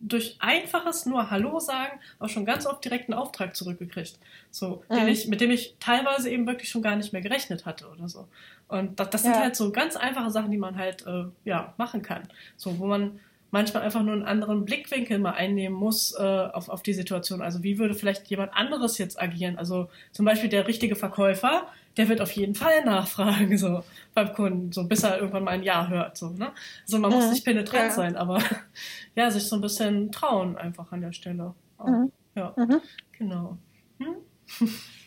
[0.00, 4.18] durch einfaches nur Hallo sagen auch schon ganz oft direkt einen Auftrag zurückgekriegt,
[4.50, 5.08] so, mhm.
[5.08, 8.26] ich, mit dem ich teilweise eben wirklich schon gar nicht mehr gerechnet hatte oder so.
[8.66, 9.40] Und das, das sind ja.
[9.40, 12.22] halt so ganz einfache Sachen, die man halt äh, ja machen kann,
[12.56, 16.82] so wo man manchmal einfach nur einen anderen Blickwinkel mal einnehmen muss äh, auf, auf
[16.82, 17.42] die Situation.
[17.42, 19.58] Also wie würde vielleicht jemand anderes jetzt agieren?
[19.58, 23.84] Also zum Beispiel der richtige Verkäufer, der wird auf jeden Fall nachfragen so
[24.14, 26.16] beim Kunden, so bis er irgendwann mal ein Ja hört.
[26.16, 26.52] So, ne?
[26.82, 27.16] Also man mhm.
[27.16, 27.90] muss nicht penetrant ja.
[27.90, 28.42] sein, aber
[29.16, 31.54] ja, sich so ein bisschen trauen einfach an der Stelle.
[31.84, 32.12] Mhm.
[32.34, 32.80] Ja, mhm.
[33.12, 33.58] genau.
[33.98, 34.16] Hm?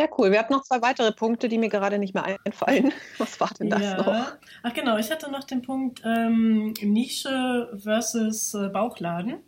[0.00, 0.32] Sehr cool.
[0.32, 2.90] Wir haben noch zwei weitere Punkte, die mir gerade nicht mehr einfallen.
[3.18, 3.96] Was war denn das ja.
[3.98, 4.32] noch?
[4.62, 9.42] Ach genau, ich hatte noch den Punkt ähm, Nische versus äh, Bauchladen.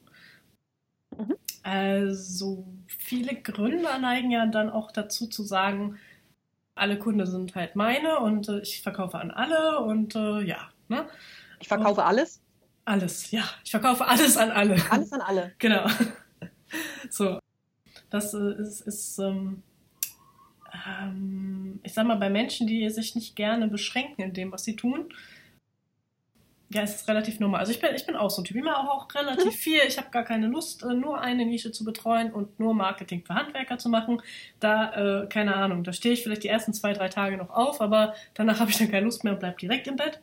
[1.16, 1.36] Mhm.
[1.62, 5.98] Also viele Gründer neigen ja dann auch dazu zu sagen,
[6.74, 10.68] alle Kunden sind halt meine und äh, ich verkaufe an alle und äh, ja.
[10.88, 11.06] Ne?
[11.60, 12.42] Ich verkaufe und alles?
[12.84, 13.44] Alles, ja.
[13.64, 14.76] Ich verkaufe alles an alle.
[14.90, 15.52] Alles an alle.
[15.58, 15.86] Genau.
[17.08, 17.38] So.
[18.10, 19.62] Das äh, ist, ist ähm,
[20.72, 24.76] ähm, ich sag mal, bei Menschen, die sich nicht gerne beschränken in dem, was sie
[24.76, 25.12] tun,
[26.74, 27.60] ja, es ist relativ normal.
[27.60, 28.56] Also ich bin, ich bin auch so ein Typ.
[28.56, 29.50] Ich mache auch, auch relativ mhm.
[29.50, 29.80] viel.
[29.86, 33.34] Ich habe gar keine Lust, äh, nur eine Nische zu betreuen und nur Marketing für
[33.34, 34.22] Handwerker zu machen.
[34.60, 37.80] Da, äh, keine Ahnung, da stehe ich vielleicht die ersten zwei, drei Tage noch auf,
[37.80, 40.20] aber danach habe ich dann keine Lust mehr und bleibe direkt im Bett.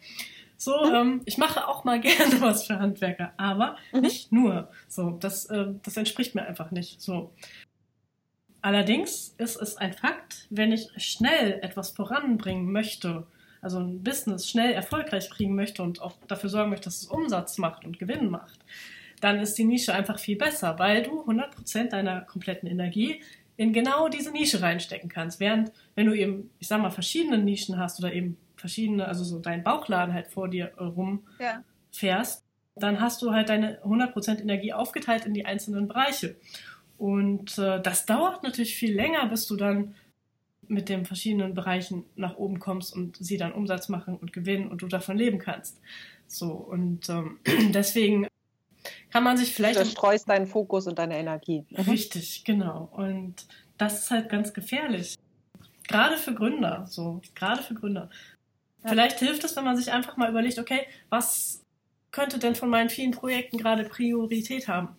[0.57, 0.95] So, mhm.
[0.95, 4.01] ähm, ich mache auch mal gerne was für Handwerker, aber mhm.
[4.01, 4.69] nicht nur.
[4.87, 7.01] So, das, äh, das entspricht mir einfach nicht.
[7.01, 7.31] So.
[8.61, 13.25] Allerdings ist es ein Fakt, wenn ich schnell etwas voranbringen möchte,
[13.61, 17.57] also ein Business schnell erfolgreich kriegen möchte und auch dafür sorgen möchte, dass es Umsatz
[17.57, 18.59] macht und Gewinn macht,
[19.21, 23.21] dann ist die Nische einfach viel besser, weil du 100% deiner kompletten Energie
[23.57, 25.39] in genau diese Nische reinstecken kannst.
[25.41, 29.39] Während, wenn du eben, ich sag mal, verschiedene Nischen hast oder eben verschiedene, also so
[29.39, 32.81] deinen Bauchladen halt vor dir äh, rumfährst, ja.
[32.81, 36.37] dann hast du halt deine 100% Energie aufgeteilt in die einzelnen Bereiche.
[36.99, 39.95] Und äh, das dauert natürlich viel länger, bis du dann
[40.67, 44.81] mit den verschiedenen Bereichen nach oben kommst und sie dann Umsatz machen und gewinnen und
[44.81, 45.79] du davon leben kannst.
[46.27, 47.39] So, und ähm,
[47.73, 48.27] deswegen
[49.11, 49.79] kann man sich vielleicht.
[49.79, 51.65] Du streust deinen Fokus und deine Energie.
[51.69, 51.89] Mhm.
[51.89, 52.89] Richtig, genau.
[52.91, 55.15] Und das ist halt ganz gefährlich.
[55.87, 58.09] Gerade für Gründer, so, gerade für Gründer.
[58.83, 58.89] Ja.
[58.89, 61.63] Vielleicht hilft es, wenn man sich einfach mal überlegt, okay, was
[62.11, 64.89] könnte denn von meinen vielen Projekten gerade Priorität haben?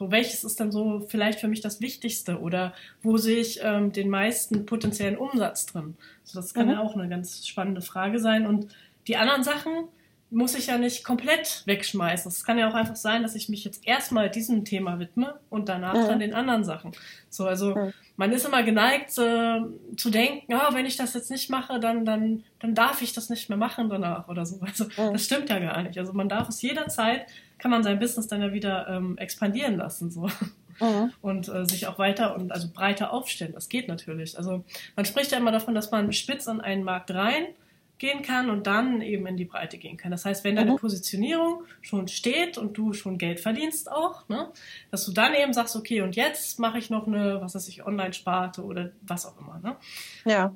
[0.00, 3.92] So, welches ist dann so vielleicht für mich das Wichtigste oder wo sehe ich ähm,
[3.92, 5.94] den meisten potenziellen Umsatz drin?
[6.24, 6.72] So, das kann mhm.
[6.72, 8.46] ja auch eine ganz spannende Frage sein.
[8.46, 8.74] Und
[9.08, 9.88] die anderen Sachen
[10.30, 12.30] muss ich ja nicht komplett wegschmeißen.
[12.30, 15.68] Es kann ja auch einfach sein, dass ich mich jetzt erstmal diesem Thema widme und
[15.68, 16.06] danach mhm.
[16.06, 16.92] dann den anderen Sachen.
[17.28, 17.92] So, also mhm.
[18.20, 19.62] Man ist immer geneigt äh,
[19.96, 23.30] zu denken, oh, wenn ich das jetzt nicht mache, dann, dann, dann darf ich das
[23.30, 24.60] nicht mehr machen danach oder so.
[24.60, 25.14] Also mhm.
[25.14, 25.98] das stimmt ja gar nicht.
[25.98, 30.10] Also man darf es jederzeit kann man sein Business dann ja wieder ähm, expandieren lassen
[30.10, 30.28] so
[30.80, 31.12] mhm.
[31.22, 33.52] und äh, sich auch weiter und also breiter aufstellen.
[33.54, 34.36] Das geht natürlich.
[34.36, 34.64] Also
[34.96, 37.46] man spricht ja immer davon, dass man spitz an einen Markt rein
[38.00, 40.10] gehen kann und dann eben in die Breite gehen kann.
[40.10, 40.76] Das heißt, wenn deine mhm.
[40.76, 44.50] Positionierung schon steht und du schon Geld verdienst auch, ne,
[44.90, 47.86] dass du dann eben sagst, okay, und jetzt mache ich noch eine, was weiß ich,
[47.86, 49.60] Online-Sparte oder was auch immer.
[49.62, 49.76] Ne?
[50.24, 50.54] Ja.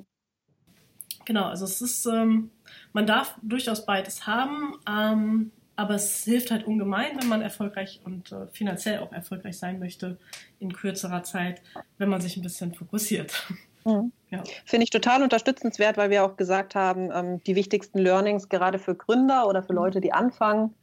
[1.23, 2.49] Genau, also es ist, ähm,
[2.93, 4.73] man darf durchaus beides haben.
[4.89, 9.77] Ähm, aber es hilft halt ungemein, wenn man erfolgreich und äh, finanziell auch erfolgreich sein
[9.77, 10.17] möchte
[10.59, 11.61] in kürzerer Zeit,
[11.97, 13.45] wenn man sich ein bisschen fokussiert.
[13.83, 14.11] Mhm.
[14.35, 14.43] Ja.
[14.65, 18.95] Finde ich total unterstützenswert, weil wir auch gesagt haben, ähm, die wichtigsten Learnings gerade für
[18.95, 19.79] Gründer oder für mhm.
[19.79, 20.73] Leute, die anfangen.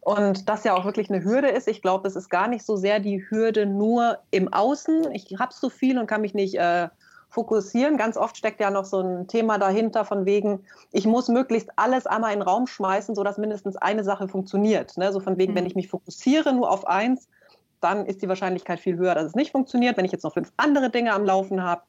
[0.00, 1.68] Und das ja auch wirklich eine Hürde ist.
[1.68, 5.12] Ich glaube, es ist gar nicht so sehr die Hürde nur im Außen.
[5.12, 6.88] Ich habe so viel und kann mich nicht äh,
[7.28, 7.96] fokussieren.
[7.96, 12.06] Ganz oft steckt ja noch so ein Thema dahinter von wegen, ich muss möglichst alles
[12.06, 14.96] einmal in den Raum schmeißen, sodass mindestens eine Sache funktioniert.
[14.96, 15.12] Ne?
[15.12, 15.58] So von wegen, mhm.
[15.58, 17.28] wenn ich mich fokussiere nur auf eins,
[17.80, 19.96] dann ist die Wahrscheinlichkeit viel höher, dass es nicht funktioniert.
[19.96, 21.82] Wenn ich jetzt noch fünf andere Dinge am Laufen habe,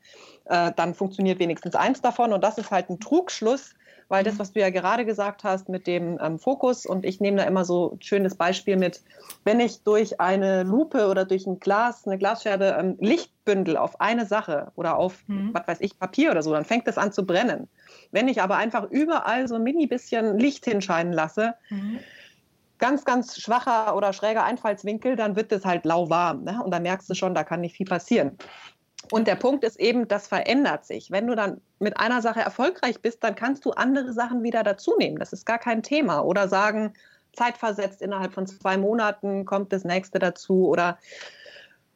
[0.45, 2.33] äh, dann funktioniert wenigstens eins davon.
[2.33, 3.75] Und das ist halt ein Trugschluss,
[4.07, 4.39] weil das, mhm.
[4.39, 7.65] was du ja gerade gesagt hast mit dem ähm, Fokus, und ich nehme da immer
[7.65, 9.01] so ein schönes Beispiel mit,
[9.43, 14.25] wenn ich durch eine Lupe oder durch ein Glas, eine Glasscherbe ähm, Lichtbündel auf eine
[14.25, 15.51] Sache oder auf, mhm.
[15.53, 17.69] was weiß ich, Papier oder so, dann fängt das an zu brennen.
[18.11, 21.99] Wenn ich aber einfach überall so ein mini bisschen Licht hinscheinen lasse, mhm
[22.81, 26.43] ganz, ganz schwacher oder schräger Einfallswinkel, dann wird es halt lauwarm.
[26.43, 26.61] Ne?
[26.61, 28.37] Und da merkst du schon, da kann nicht viel passieren.
[29.11, 31.11] Und der Punkt ist eben, das verändert sich.
[31.11, 34.95] Wenn du dann mit einer Sache erfolgreich bist, dann kannst du andere Sachen wieder dazu
[34.97, 35.17] nehmen.
[35.17, 36.21] Das ist gar kein Thema.
[36.21, 36.93] Oder sagen,
[37.33, 40.67] zeitversetzt innerhalb von zwei Monaten kommt das nächste dazu.
[40.67, 40.97] Oder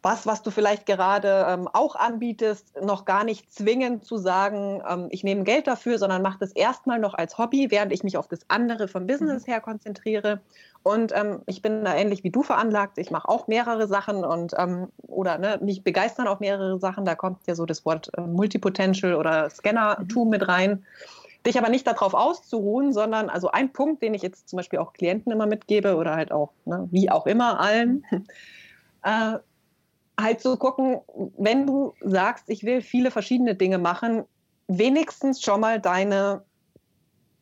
[0.05, 5.07] was, was du vielleicht gerade ähm, auch anbietest, noch gar nicht zwingend zu sagen, ähm,
[5.09, 8.27] ich nehme Geld dafür, sondern mach das erstmal noch als Hobby, während ich mich auf
[8.27, 9.51] das andere vom Business mhm.
[9.51, 10.41] her konzentriere.
[10.83, 12.99] Und ähm, ich bin da ähnlich wie du veranlagt.
[12.99, 17.03] Ich mache auch mehrere Sachen und ähm, oder ne, mich begeistern auch mehrere Sachen.
[17.03, 20.29] Da kommt ja so das Wort äh, Multipotential oder Scanner-Tool mhm.
[20.29, 20.85] mit rein
[21.47, 24.93] dich aber nicht darauf auszuruhen, sondern also ein Punkt, den ich jetzt zum Beispiel auch
[24.93, 28.03] Klienten immer mitgebe oder halt auch, ne, wie auch immer allen,
[29.03, 29.37] äh,
[30.19, 31.01] halt zu gucken,
[31.38, 34.23] wenn du sagst, ich will viele verschiedene Dinge machen,
[34.67, 36.43] wenigstens schon mal deine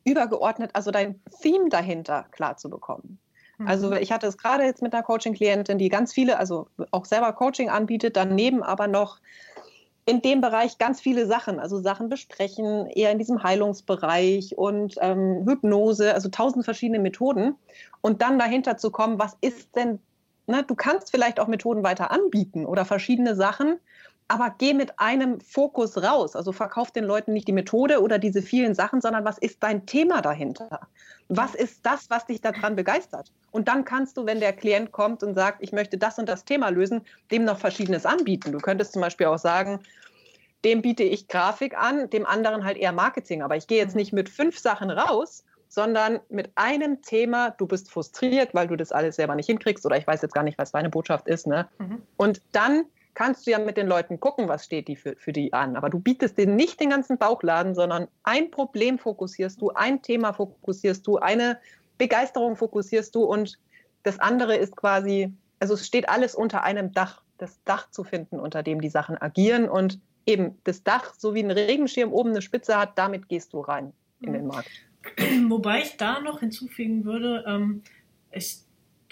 [0.04, 3.18] übergeordnet, also dein Theme dahinter klar zu bekommen.
[3.58, 3.68] Mhm.
[3.68, 7.32] Also ich hatte es gerade jetzt mit einer Coaching-Klientin, die ganz viele, also auch selber
[7.32, 9.18] Coaching anbietet, daneben aber noch
[10.06, 15.46] in dem Bereich ganz viele Sachen, also Sachen besprechen, eher in diesem Heilungsbereich und ähm,
[15.48, 17.56] Hypnose, also tausend verschiedene Methoden.
[18.02, 19.98] Und dann dahinter zu kommen, was ist denn
[20.46, 23.78] ne, du kannst vielleicht auch Methoden weiter anbieten oder verschiedene Sachen,
[24.28, 26.34] aber geh mit einem Fokus raus.
[26.34, 29.84] Also verkauf den Leuten nicht die Methode oder diese vielen Sachen, sondern was ist dein
[29.86, 30.80] Thema dahinter?
[31.28, 33.32] Was ist das, was dich daran begeistert?
[33.50, 36.44] Und dann kannst du, wenn der Klient kommt und sagt, ich möchte das und das
[36.44, 38.52] Thema lösen, dem noch Verschiedenes anbieten.
[38.52, 39.80] Du könntest zum Beispiel auch sagen,
[40.64, 43.42] dem biete ich Grafik an, dem anderen halt eher Marketing.
[43.42, 47.90] Aber ich gehe jetzt nicht mit fünf Sachen raus, sondern mit einem Thema, du bist
[47.90, 50.72] frustriert, weil du das alles selber nicht hinkriegst oder ich weiß jetzt gar nicht, was
[50.72, 51.46] deine Botschaft ist.
[51.46, 51.68] Ne?
[51.78, 52.02] Mhm.
[52.16, 52.84] Und dann
[53.14, 55.76] kannst du ja mit den Leuten gucken, was steht die für, für die an.
[55.76, 60.32] Aber du bietest denen nicht den ganzen Bauchladen, sondern ein Problem fokussierst du, ein Thema
[60.32, 61.58] fokussierst du, eine
[61.98, 63.58] Begeisterung fokussierst du und
[64.02, 68.40] das andere ist quasi, also es steht alles unter einem Dach, das Dach zu finden,
[68.40, 72.42] unter dem die Sachen agieren und eben das Dach, so wie ein Regenschirm oben eine
[72.42, 74.70] Spitze hat, damit gehst du rein in den Markt.
[75.48, 77.82] Wobei ich da noch hinzufügen würde, ähm,
[78.32, 78.58] ich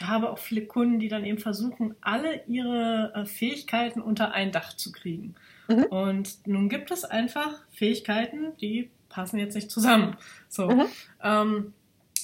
[0.01, 4.75] habe auch viele Kunden, die dann eben versuchen, alle ihre äh, Fähigkeiten unter ein Dach
[4.75, 5.35] zu kriegen.
[5.69, 5.85] Mhm.
[5.85, 10.17] Und nun gibt es einfach Fähigkeiten, die passen jetzt nicht zusammen.
[10.49, 10.69] So.
[10.69, 10.87] Mhm.
[11.23, 11.73] Ähm,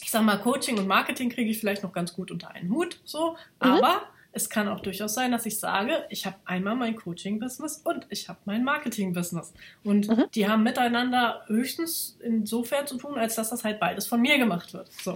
[0.03, 3.01] ich sag mal, Coaching und Marketing kriege ich vielleicht noch ganz gut unter einen Hut,
[3.05, 3.37] so, mhm.
[3.59, 4.03] aber
[4.39, 8.29] es kann auch durchaus sein, dass ich sage, ich habe einmal mein Coaching-Business und ich
[8.29, 9.53] habe mein Marketing-Business.
[9.83, 10.25] Und mhm.
[10.35, 14.73] die haben miteinander höchstens insofern zu tun, als dass das halt beides von mir gemacht
[14.73, 14.91] wird.
[14.93, 15.15] So.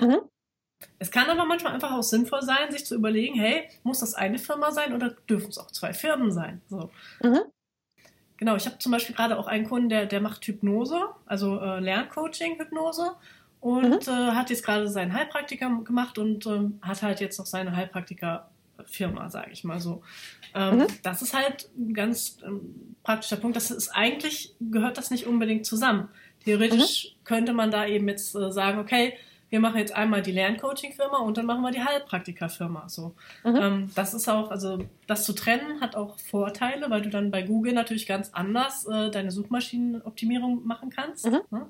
[0.00, 0.22] Mhm.
[0.98, 4.38] Es kann aber manchmal einfach auch sinnvoll sein, sich zu überlegen, hey, muss das eine
[4.38, 6.62] Firma sein oder dürfen es auch zwei Firmen sein?
[6.68, 6.90] So.
[7.22, 7.40] Mhm.
[8.38, 11.78] Genau, ich habe zum Beispiel gerade auch einen Kunden, der, der macht Hypnose, also äh,
[11.78, 13.12] Lerncoaching, Hypnose
[13.60, 14.12] und mhm.
[14.12, 18.51] äh, hat jetzt gerade seinen Heilpraktiker gemacht und äh, hat halt jetzt noch seine Heilpraktiker
[18.86, 20.02] Firma, sage ich mal so.
[20.54, 20.86] Ähm, mhm.
[21.02, 23.56] Das ist halt ein ganz ähm, praktischer Punkt.
[23.56, 26.08] Das ist eigentlich gehört das nicht unbedingt zusammen.
[26.44, 27.24] Theoretisch mhm.
[27.24, 29.14] könnte man da eben jetzt äh, sagen, okay,
[29.52, 32.88] wir machen jetzt einmal die Lerncoaching-Firma und dann machen wir die Heilpraktiker-Firma.
[32.88, 33.14] So.
[33.44, 33.56] Mhm.
[33.56, 37.42] Ähm, das ist auch, also das zu trennen hat auch Vorteile, weil du dann bei
[37.42, 41.26] Google natürlich ganz anders äh, deine Suchmaschinenoptimierung machen kannst.
[41.26, 41.42] Mhm.
[41.50, 41.66] Ne?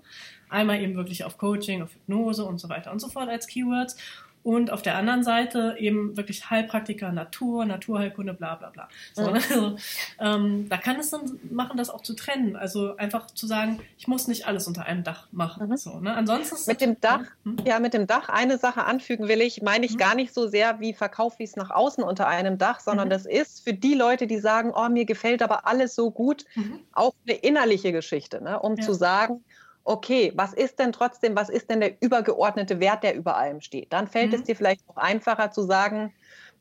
[0.48, 3.96] Einmal eben wirklich auf Coaching, auf Hypnose und so weiter und so fort als Keywords
[4.42, 8.88] und auf der anderen Seite eben wirklich Heilpraktiker, Natur, Naturheilkunde, bla bla bla.
[9.12, 9.34] So, mhm.
[9.34, 9.76] also,
[10.18, 12.56] ähm, da kann es dann machen, das auch zu trennen.
[12.56, 15.68] Also einfach zu sagen, ich muss nicht alles unter einem Dach machen.
[15.68, 15.76] Mhm.
[15.76, 16.14] So, ne?
[16.14, 17.58] Ansonsten mit dem Dach, mhm.
[17.64, 19.98] ja, mit dem Dach eine Sache anfügen will ich, meine ich mhm.
[19.98, 23.12] gar nicht so sehr, wie verkaufe ich es nach außen unter einem Dach, sondern mhm.
[23.12, 26.80] das ist für die Leute, die sagen, oh, mir gefällt aber alles so gut, mhm.
[26.92, 28.58] auch eine innerliche Geschichte, ne?
[28.58, 28.82] um ja.
[28.82, 29.44] zu sagen,
[29.84, 33.92] okay, was ist denn trotzdem, was ist denn der übergeordnete Wert, der über allem steht?
[33.92, 34.34] Dann fällt mhm.
[34.36, 36.12] es dir vielleicht auch einfacher zu sagen,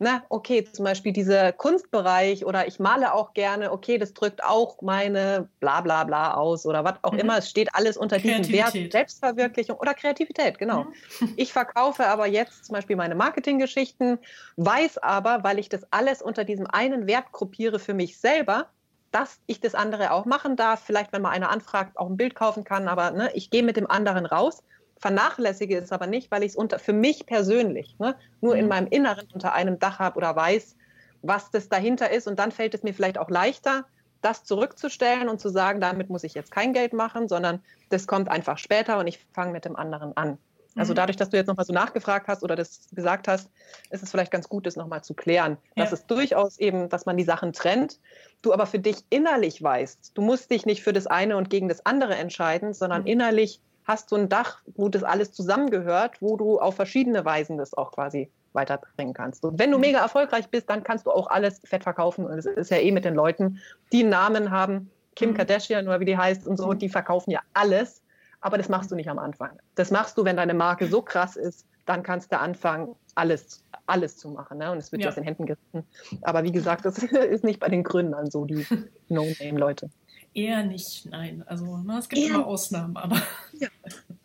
[0.03, 4.81] na, okay, zum Beispiel dieser Kunstbereich oder ich male auch gerne, okay, das drückt auch
[4.81, 7.19] meine bla bla bla aus oder was auch mhm.
[7.19, 7.37] immer.
[7.37, 10.85] Es steht alles unter diesem Wert Selbstverwirklichung oder Kreativität, genau.
[11.19, 11.33] Mhm.
[11.37, 14.17] Ich verkaufe aber jetzt zum Beispiel meine Marketinggeschichten,
[14.57, 18.69] weiß aber, weil ich das alles unter diesem einen Wert gruppiere für mich selber,
[19.11, 20.81] dass ich das andere auch machen darf.
[20.83, 23.77] Vielleicht, wenn mal einer anfragt, auch ein Bild kaufen kann, aber ne, ich gehe mit
[23.77, 24.63] dem anderen raus
[25.01, 28.69] vernachlässige es aber nicht, weil ich es unter für mich persönlich ne, nur in mhm.
[28.69, 30.75] meinem Inneren unter einem Dach habe oder weiß,
[31.23, 32.27] was das dahinter ist.
[32.27, 33.85] Und dann fällt es mir vielleicht auch leichter,
[34.21, 38.29] das zurückzustellen und zu sagen, damit muss ich jetzt kein Geld machen, sondern das kommt
[38.29, 40.37] einfach später und ich fange mit dem anderen an.
[40.75, 40.95] Also mhm.
[40.95, 43.49] dadurch, dass du jetzt nochmal so nachgefragt hast oder das gesagt hast,
[43.89, 45.57] ist es vielleicht ganz gut, das nochmal zu klären.
[45.75, 45.83] Ja.
[45.83, 47.99] Das ist durchaus eben, dass man die Sachen trennt,
[48.41, 51.67] du aber für dich innerlich weißt, du musst dich nicht für das eine und gegen
[51.67, 53.07] das andere entscheiden, sondern mhm.
[53.07, 57.73] innerlich hast du ein Dach, wo das alles zusammengehört, wo du auf verschiedene Weisen das
[57.73, 59.43] auch quasi weiterbringen kannst.
[59.43, 59.81] Und wenn du mhm.
[59.81, 62.25] mega erfolgreich bist, dann kannst du auch alles fett verkaufen.
[62.25, 63.59] Und es ist ja eh mit den Leuten,
[63.91, 65.35] die einen Namen haben, Kim mhm.
[65.35, 68.01] Kardashian oder wie die heißt und so, die verkaufen ja alles.
[68.41, 69.59] Aber das machst du nicht am Anfang.
[69.75, 74.17] Das machst du, wenn deine Marke so krass ist, dann kannst du anfangen, alles, alles
[74.17, 74.57] zu machen.
[74.57, 74.71] Ne?
[74.71, 75.09] Und es wird ja.
[75.09, 75.83] aus den Händen gerissen.
[76.21, 78.65] Aber wie gesagt, das ist nicht bei den Gründern so, die
[79.09, 79.89] No-Name-Leute.
[80.33, 81.43] Eher nicht, nein.
[81.45, 82.35] Also na, ne, es gibt Eher.
[82.35, 83.21] immer Ausnahmen, aber.
[83.59, 83.67] Ja,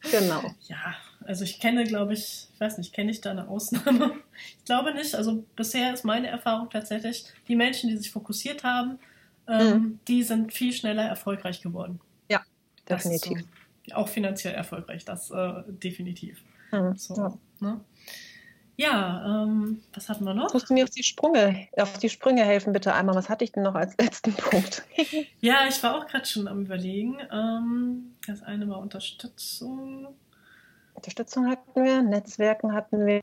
[0.03, 0.43] genau.
[0.69, 4.13] ja, also ich kenne, glaube ich, ich weiß nicht, kenne ich da eine Ausnahme?
[4.59, 5.17] Ich glaube nicht.
[5.17, 9.01] Also bisher ist meine Erfahrung tatsächlich, die Menschen, die sich fokussiert haben,
[9.49, 10.01] ähm, mhm.
[10.07, 12.01] die sind viel schneller erfolgreich geworden.
[12.31, 12.41] Ja,
[12.89, 13.41] definitiv.
[13.41, 13.45] Äh,
[13.95, 16.43] auch finanziell erfolgreich, das äh, definitiv.
[16.73, 16.97] Mhm.
[16.97, 17.39] So, ja.
[17.61, 17.81] Ne?
[18.79, 20.53] Ja, ähm, was hatten wir noch?
[20.53, 23.15] Musst du mir auf die Sprünge, auf die Sprünge helfen, bitte einmal.
[23.15, 24.85] Was hatte ich denn noch als letzten Punkt?
[25.41, 27.17] ja, ich war auch gerade schon am überlegen.
[27.33, 30.09] Ähm, das eine war Unterstützung.
[30.93, 33.23] Unterstützung hatten wir, Netzwerken hatten wir,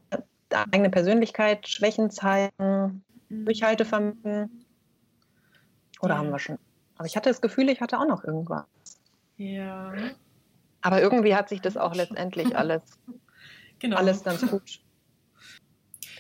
[0.72, 3.46] eigene Persönlichkeit, Schwächen zeigen, mhm.
[3.46, 4.66] Durchhaltevermögen.
[6.02, 6.18] Oder ja.
[6.18, 6.58] haben wir schon?
[6.98, 8.66] Aber ich hatte das Gefühl, ich hatte auch noch irgendwas.
[9.38, 9.94] Ja.
[10.84, 12.82] Aber irgendwie hat sich das auch letztendlich alles,
[13.80, 13.98] genau.
[13.98, 14.84] alles ganz gut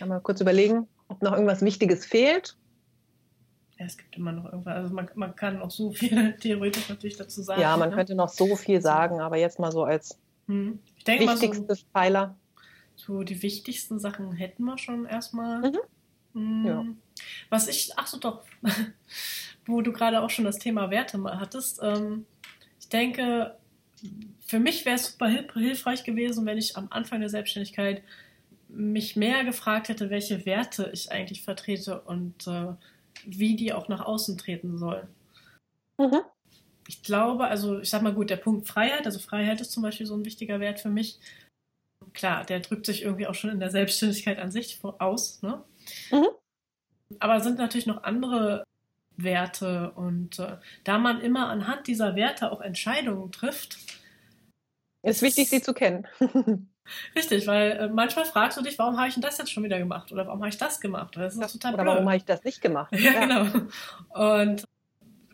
[0.04, 2.58] kann man kurz überlegen, ob noch irgendwas Wichtiges fehlt.
[3.80, 4.76] Ja, es gibt immer noch irgendwas.
[4.76, 7.62] Also man, man kann auch so viel theoretisch natürlich dazu sagen.
[7.62, 7.96] Ja, man ne?
[7.96, 10.80] könnte noch so viel sagen, aber jetzt mal so als hm.
[11.06, 12.36] wichtigstes so, Pfeiler.
[12.96, 15.62] So die wichtigsten Sachen hätten wir schon erstmal.
[15.62, 15.80] Mhm.
[16.34, 16.66] Hm.
[16.66, 16.86] Ja.
[17.50, 18.44] Was ich, ach so doch,
[19.66, 21.80] wo du gerade auch schon das Thema Werte mal hattest.
[21.82, 22.26] Ähm,
[22.80, 23.56] ich denke,
[24.46, 28.04] für mich wäre es super hilfreich gewesen, wenn ich am Anfang der Selbstständigkeit
[28.68, 32.74] mich mehr gefragt hätte, welche Werte ich eigentlich vertrete und äh,
[33.26, 35.08] wie die auch nach außen treten sollen.
[35.98, 36.22] Mhm.
[36.88, 40.06] Ich glaube, also ich sag mal gut, der Punkt Freiheit, also Freiheit ist zum Beispiel
[40.06, 41.20] so ein wichtiger Wert für mich.
[42.14, 45.42] Klar, der drückt sich irgendwie auch schon in der Selbstständigkeit an sich aus.
[45.42, 45.64] Ne?
[46.12, 46.28] Mhm.
[47.20, 48.64] Aber sind natürlich noch andere
[49.18, 53.78] Werte und äh, da man immer anhand dieser Werte auch Entscheidungen trifft,
[55.04, 56.08] ist wichtig, sie zu kennen.
[57.16, 59.80] Richtig, weil äh, manchmal fragst du dich, warum habe ich denn das jetzt schon wieder
[59.80, 60.12] gemacht?
[60.12, 61.16] Oder warum habe ich das gemacht?
[61.16, 61.94] Das ist total Oder blöd.
[61.94, 62.94] warum habe ich das nicht gemacht?
[62.98, 63.68] Ja, ja, genau.
[64.42, 64.66] Und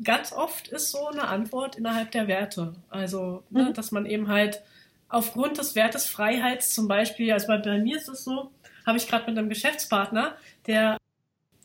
[0.04, 2.74] ganz oft ist so eine Antwort innerhalb der Werte.
[2.90, 3.68] Also, ne, mhm.
[3.68, 4.64] ne, dass man eben halt
[5.08, 8.52] aufgrund des Wertes Freiheits zum Beispiel, also bei, bei mir ist es so,
[8.86, 10.36] habe ich gerade mit einem Geschäftspartner,
[10.68, 10.98] der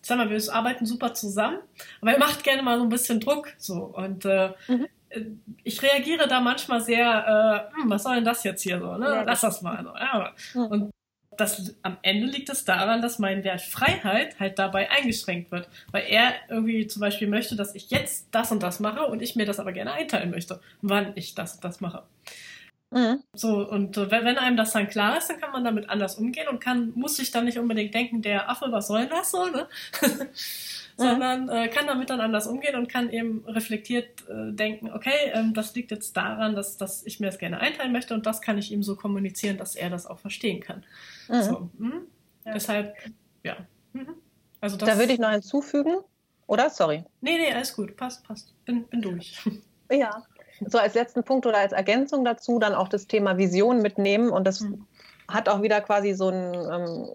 [0.06, 1.58] sag mal, wir arbeiten super zusammen,
[2.00, 4.86] aber er macht gerne mal so ein bisschen Druck so und äh, mhm
[5.62, 9.06] ich reagiere da manchmal sehr, äh, hm, was soll denn das jetzt hier so, ne?
[9.06, 9.82] Ja, Lass das mal.
[9.82, 10.34] So, ja.
[10.66, 10.90] Und
[11.36, 15.68] das, am Ende liegt es daran, dass mein Wert Freiheit halt dabei eingeschränkt wird.
[15.90, 19.36] Weil er irgendwie zum Beispiel möchte, dass ich jetzt das und das mache und ich
[19.36, 22.04] mir das aber gerne einteilen möchte, wann ich das und das mache.
[22.94, 23.24] Mhm.
[23.32, 26.60] So, und wenn einem das dann klar ist, dann kann man damit anders umgehen und
[26.60, 29.66] kann, muss sich dann nicht unbedingt denken, der Affe, was soll das so, ne?
[30.96, 35.52] sondern äh, kann damit dann anders umgehen und kann eben reflektiert äh, denken, okay, ähm,
[35.52, 38.58] das liegt jetzt daran, dass, dass ich mir das gerne einteilen möchte und das kann
[38.58, 40.84] ich ihm so kommunizieren, dass er das auch verstehen kann.
[41.28, 41.42] Mhm.
[41.42, 42.06] So, hm?
[42.44, 42.52] ja.
[42.52, 42.94] Deshalb,
[43.42, 43.56] ja.
[43.92, 44.14] Mhm.
[44.60, 45.96] Also das, da würde ich noch hinzufügen,
[46.46, 46.70] oder?
[46.70, 47.02] Sorry.
[47.20, 48.54] Nee, nee, alles gut, passt, passt.
[48.64, 49.36] Bin, bin durch.
[49.90, 50.22] Ja.
[50.66, 54.46] So als letzten Punkt oder als Ergänzung dazu dann auch das Thema Vision mitnehmen und
[54.46, 54.86] das mhm.
[55.28, 57.08] hat auch wieder quasi so ein ähm,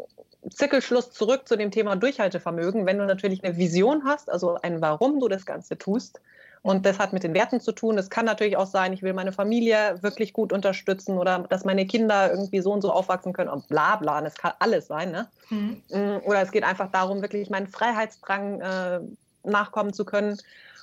[0.49, 2.85] Zirkelschluss zurück zu dem Thema Durchhaltevermögen.
[2.85, 6.19] Wenn du natürlich eine Vision hast, also ein Warum du das Ganze tust,
[6.61, 7.97] und das hat mit den Werten zu tun.
[7.97, 11.85] Es kann natürlich auch sein, ich will meine Familie wirklich gut unterstützen oder dass meine
[11.85, 14.21] Kinder irgendwie so und so aufwachsen können und bla bla.
[14.21, 15.11] Das kann alles sein.
[15.11, 15.27] Ne?
[15.49, 15.81] Mhm.
[15.89, 18.99] Mm, oder es geht einfach darum, wirklich meinen Freiheitsdrang äh,
[19.43, 20.37] nachkommen zu können.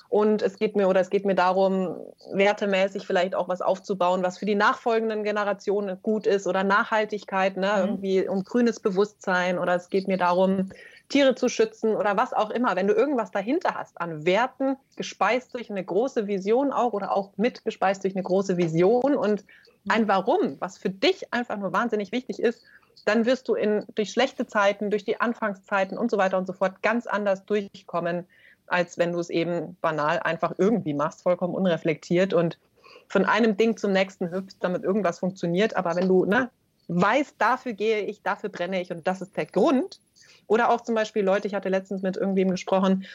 [0.09, 1.97] Und es geht mir oder es geht mir darum,
[2.31, 7.73] wertemäßig vielleicht auch was aufzubauen, was für die nachfolgenden Generationen gut ist oder Nachhaltigkeit, ne?
[7.73, 7.81] Mhm.
[7.81, 10.69] irgendwie um grünes Bewusstsein oder es geht mir darum,
[11.09, 12.75] Tiere zu schützen oder was auch immer.
[12.75, 17.31] Wenn du irgendwas dahinter hast an Werten, gespeist durch eine große Vision auch oder auch
[17.37, 19.45] mitgespeist durch eine große Vision und
[19.89, 22.61] ein Warum, was für dich einfach nur wahnsinnig wichtig ist,
[23.05, 26.51] dann wirst du in, durch schlechte Zeiten, durch die Anfangszeiten und so weiter und so
[26.51, 28.27] fort ganz anders durchkommen,
[28.67, 32.59] als wenn du es eben banal einfach irgendwie machst, vollkommen unreflektiert und
[33.07, 35.75] von einem Ding zum nächsten hüpfst, damit irgendwas funktioniert.
[35.75, 36.49] Aber wenn du ne,
[36.87, 39.99] weißt, dafür gehe ich, dafür brenne ich und das ist der Grund.
[40.47, 43.05] Oder auch zum Beispiel Leute, ich hatte letztens mit irgendwem gesprochen,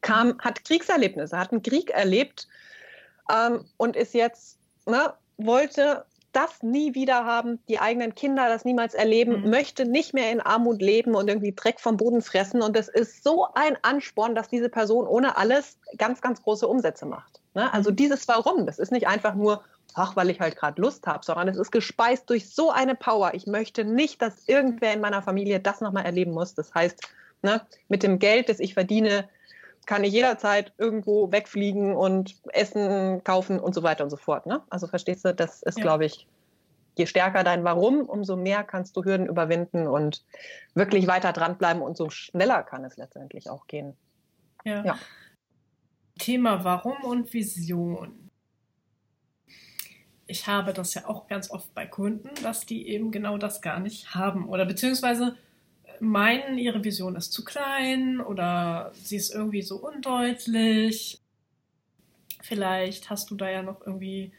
[0.00, 2.46] kam, hat Kriegserlebnisse, hat einen Krieg erlebt
[3.32, 6.04] ähm, und ist jetzt, ne, wollte
[6.34, 9.50] das nie wieder haben, die eigenen Kinder das niemals erleben, mhm.
[9.50, 12.60] möchte nicht mehr in Armut leben und irgendwie Dreck vom Boden fressen.
[12.60, 17.06] Und es ist so ein Ansporn, dass diese Person ohne alles ganz, ganz große Umsätze
[17.06, 17.40] macht.
[17.54, 17.72] Ne?
[17.72, 17.96] Also mhm.
[17.96, 19.62] dieses Warum, das ist nicht einfach nur,
[19.94, 23.32] ach, weil ich halt gerade Lust habe, sondern es ist gespeist durch so eine Power.
[23.34, 26.54] Ich möchte nicht, dass irgendwer in meiner Familie das nochmal erleben muss.
[26.54, 27.00] Das heißt,
[27.42, 29.28] ne, mit dem Geld, das ich verdiene,
[29.86, 34.46] kann ich jederzeit irgendwo wegfliegen und essen, kaufen und so weiter und so fort.
[34.46, 34.62] Ne?
[34.70, 35.82] Also verstehst du, das ist, ja.
[35.82, 36.26] glaube ich,
[36.96, 40.24] je stärker dein Warum, umso mehr kannst du Hürden überwinden und
[40.74, 43.96] wirklich weiter dranbleiben und so schneller kann es letztendlich auch gehen.
[44.64, 44.84] Ja.
[44.84, 44.98] ja.
[46.18, 48.30] Thema Warum und Vision.
[50.26, 53.80] Ich habe das ja auch ganz oft bei Kunden, dass die eben genau das gar
[53.80, 55.36] nicht haben oder beziehungsweise
[56.00, 61.20] meinen, ihre Vision ist zu klein oder sie ist irgendwie so undeutlich.
[62.42, 64.32] Vielleicht hast du da ja noch irgendwie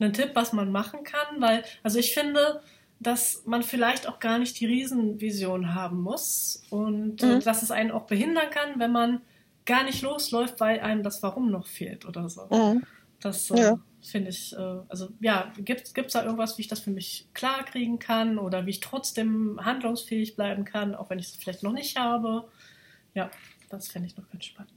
[0.00, 2.62] einen Tipp, was man machen kann, weil, also ich finde,
[3.00, 7.40] dass man vielleicht auch gar nicht die Riesenvision haben muss und mhm.
[7.40, 9.20] dass es einen auch behindern kann, wenn man
[9.66, 12.46] gar nicht losläuft, weil einem das Warum noch fehlt oder so.
[12.50, 12.82] Mhm.
[13.20, 13.78] Das äh, ja.
[14.10, 17.64] Finde ich, äh, also ja, gibt es da irgendwas, wie ich das für mich klar
[17.64, 21.72] kriegen kann oder wie ich trotzdem handlungsfähig bleiben kann, auch wenn ich es vielleicht noch
[21.72, 22.48] nicht habe?
[23.14, 23.30] Ja,
[23.68, 24.72] das finde ich noch ganz spannend.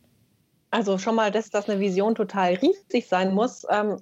[0.70, 3.66] Also schon mal, dass, dass eine Vision total riesig sein muss.
[3.70, 4.02] Ähm,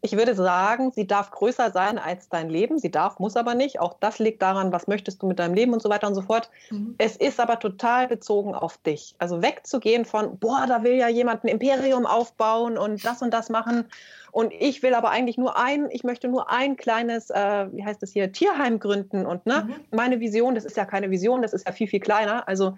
[0.00, 2.78] ich würde sagen, sie darf größer sein als dein Leben.
[2.78, 3.80] Sie darf, muss aber nicht.
[3.80, 6.22] Auch das liegt daran, was möchtest du mit deinem Leben und so weiter und so
[6.22, 6.50] fort.
[6.70, 6.94] Mhm.
[6.98, 9.16] Es ist aber total bezogen auf dich.
[9.18, 13.48] Also wegzugehen von, boah, da will ja jemand ein Imperium aufbauen und das und das
[13.48, 13.86] machen.
[14.30, 18.00] Und ich will aber eigentlich nur ein, ich möchte nur ein kleines, äh, wie heißt
[18.00, 19.26] das hier, Tierheim gründen.
[19.26, 19.96] Und ne, mhm.
[19.96, 22.46] meine Vision, das ist ja keine Vision, das ist ja viel, viel kleiner.
[22.46, 22.76] Also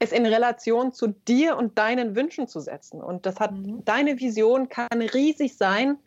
[0.00, 3.00] es in Relation zu dir und deinen Wünschen zu setzen.
[3.00, 3.84] Und das hat, mhm.
[3.84, 5.98] deine Vision kann riesig sein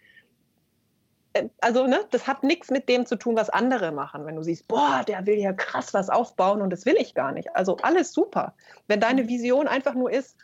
[1.62, 4.26] also ne, das hat nichts mit dem zu tun, was andere machen.
[4.26, 7.32] Wenn du siehst, boah, der will ja krass was aufbauen und das will ich gar
[7.32, 7.56] nicht.
[7.56, 8.54] Also alles super.
[8.88, 10.38] Wenn deine Vision einfach nur ist,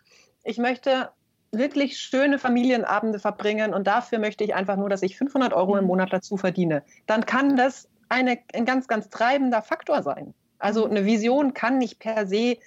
[0.44, 1.10] ich möchte
[1.52, 5.84] wirklich schöne Familienabende verbringen und dafür möchte ich einfach nur, dass ich 500 Euro im
[5.84, 5.88] mhm.
[5.88, 10.34] Monat dazu verdiene, dann kann das eine, ein ganz, ganz treibender Faktor sein.
[10.60, 12.58] Also eine Vision kann nicht per se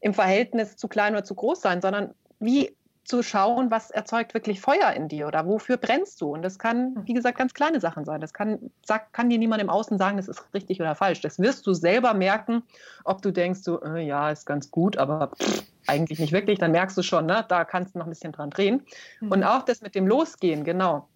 [0.00, 2.76] im Verhältnis zu klein oder zu groß sein, sondern wie
[3.06, 6.34] zu schauen, was erzeugt wirklich Feuer in dir oder wofür brennst du.
[6.34, 7.02] Und das kann, hm.
[7.06, 8.20] wie gesagt, ganz kleine Sachen sein.
[8.20, 11.20] Das kann, sag, kann dir niemand im Außen sagen, das ist richtig oder falsch.
[11.20, 12.64] Das wirst du selber merken,
[13.04, 16.58] ob du denkst, so, äh, ja, ist ganz gut, aber pff, eigentlich nicht wirklich.
[16.58, 18.82] Dann merkst du schon, ne, da kannst du noch ein bisschen dran drehen.
[19.20, 19.30] Mhm.
[19.30, 21.08] Und auch das mit dem Losgehen, genau.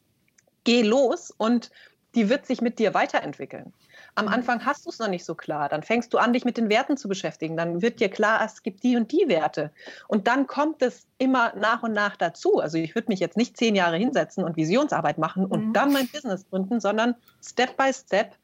[0.62, 1.70] Geh los und
[2.14, 3.72] die wird sich mit dir weiterentwickeln.
[4.14, 4.32] Am mhm.
[4.32, 5.68] Anfang hast du es noch nicht so klar.
[5.68, 7.56] Dann fängst du an, dich mit den Werten zu beschäftigen.
[7.56, 9.70] Dann wird dir klar, es gibt die und die Werte.
[10.08, 12.58] Und dann kommt es immer nach und nach dazu.
[12.58, 15.72] Also ich würde mich jetzt nicht zehn Jahre hinsetzen und Visionsarbeit machen und mhm.
[15.72, 18.34] dann mein Business gründen, sondern Step by Step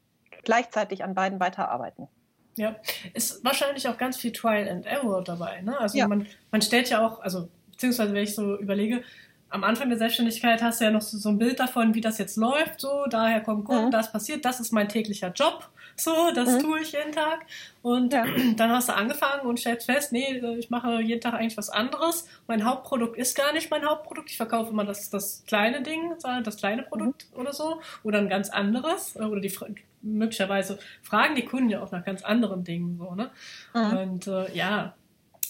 [0.43, 2.07] gleichzeitig an beiden weiterarbeiten.
[2.55, 2.75] Ja,
[3.13, 5.61] ist wahrscheinlich auch ganz viel Trial and Error dabei.
[5.61, 5.79] Ne?
[5.79, 6.07] Also ja.
[6.07, 9.03] man, man stellt ja auch, also beziehungsweise wenn ich so überlege,
[9.49, 12.17] am Anfang der Selbstständigkeit hast du ja noch so, so ein Bild davon, wie das
[12.17, 12.81] jetzt läuft.
[12.81, 13.91] So, daher kommt Kunden, mhm.
[13.91, 15.69] das passiert, das ist mein täglicher Job.
[15.95, 16.59] So, das mhm.
[16.59, 17.45] tue ich jeden Tag.
[17.81, 18.25] Und ja.
[18.55, 22.27] dann hast du angefangen und stellst fest, nee, ich mache jeden Tag eigentlich was anderes.
[22.47, 24.29] Mein Hauptprodukt ist gar nicht mein Hauptprodukt.
[24.29, 27.39] Ich verkaufe immer das, das kleine Ding, das kleine Produkt mhm.
[27.39, 27.79] oder so.
[28.03, 29.15] Oder ein ganz anderes.
[29.15, 29.51] Oder die
[30.01, 32.97] möglicherweise fragen die Kunden ja auch nach ganz anderen Dingen.
[32.97, 33.31] So, ne?
[33.73, 33.97] Mhm.
[33.97, 34.93] Und äh, ja,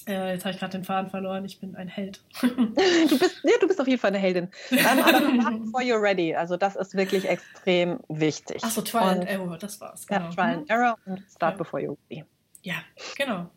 [0.07, 1.45] äh, jetzt habe ich gerade den Faden verloren.
[1.45, 2.21] Ich bin ein Held.
[2.41, 4.49] du, bist, ja, du bist auf jeden Fall eine Heldin.
[4.71, 6.33] Ähm, aber before you're ready.
[6.33, 8.63] Also das ist wirklich extrem wichtig.
[8.63, 10.07] Achso, Trial und, and Error, das war's.
[10.07, 10.21] Genau.
[10.21, 11.57] Ja, Trial and Error und Start ja.
[11.57, 12.25] before you're ready.
[12.63, 12.75] Ja,
[13.17, 13.49] genau.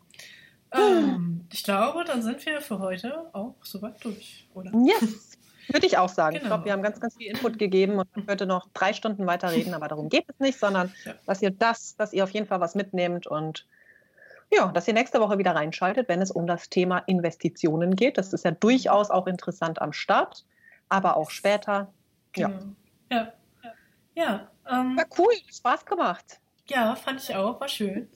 [0.73, 4.71] ähm, ich glaube, dann sind wir für heute auch soweit durch, oder?
[4.85, 5.37] Yes.
[5.67, 6.33] Würde ich auch sagen.
[6.33, 6.43] Genau.
[6.43, 9.25] Ich glaube, wir haben ganz, ganz viel Input gegeben und man könnte noch drei Stunden
[9.25, 11.13] weiterreden, aber darum geht es nicht, sondern ja.
[11.25, 13.65] dass ihr das, dass ihr auf jeden Fall was mitnehmt und
[14.51, 18.17] ja, dass ihr nächste Woche wieder reinschaltet, wenn es um das Thema Investitionen geht.
[18.17, 20.45] Das ist ja durchaus auch interessant am Start,
[20.89, 21.93] aber auch später.
[22.35, 22.47] Ja.
[22.47, 22.59] Genau.
[23.09, 23.33] Ja.
[24.15, 24.51] Ja.
[24.69, 26.39] Ähm, war cool, Spaß gemacht.
[26.67, 28.09] Ja, fand ich auch, war schön.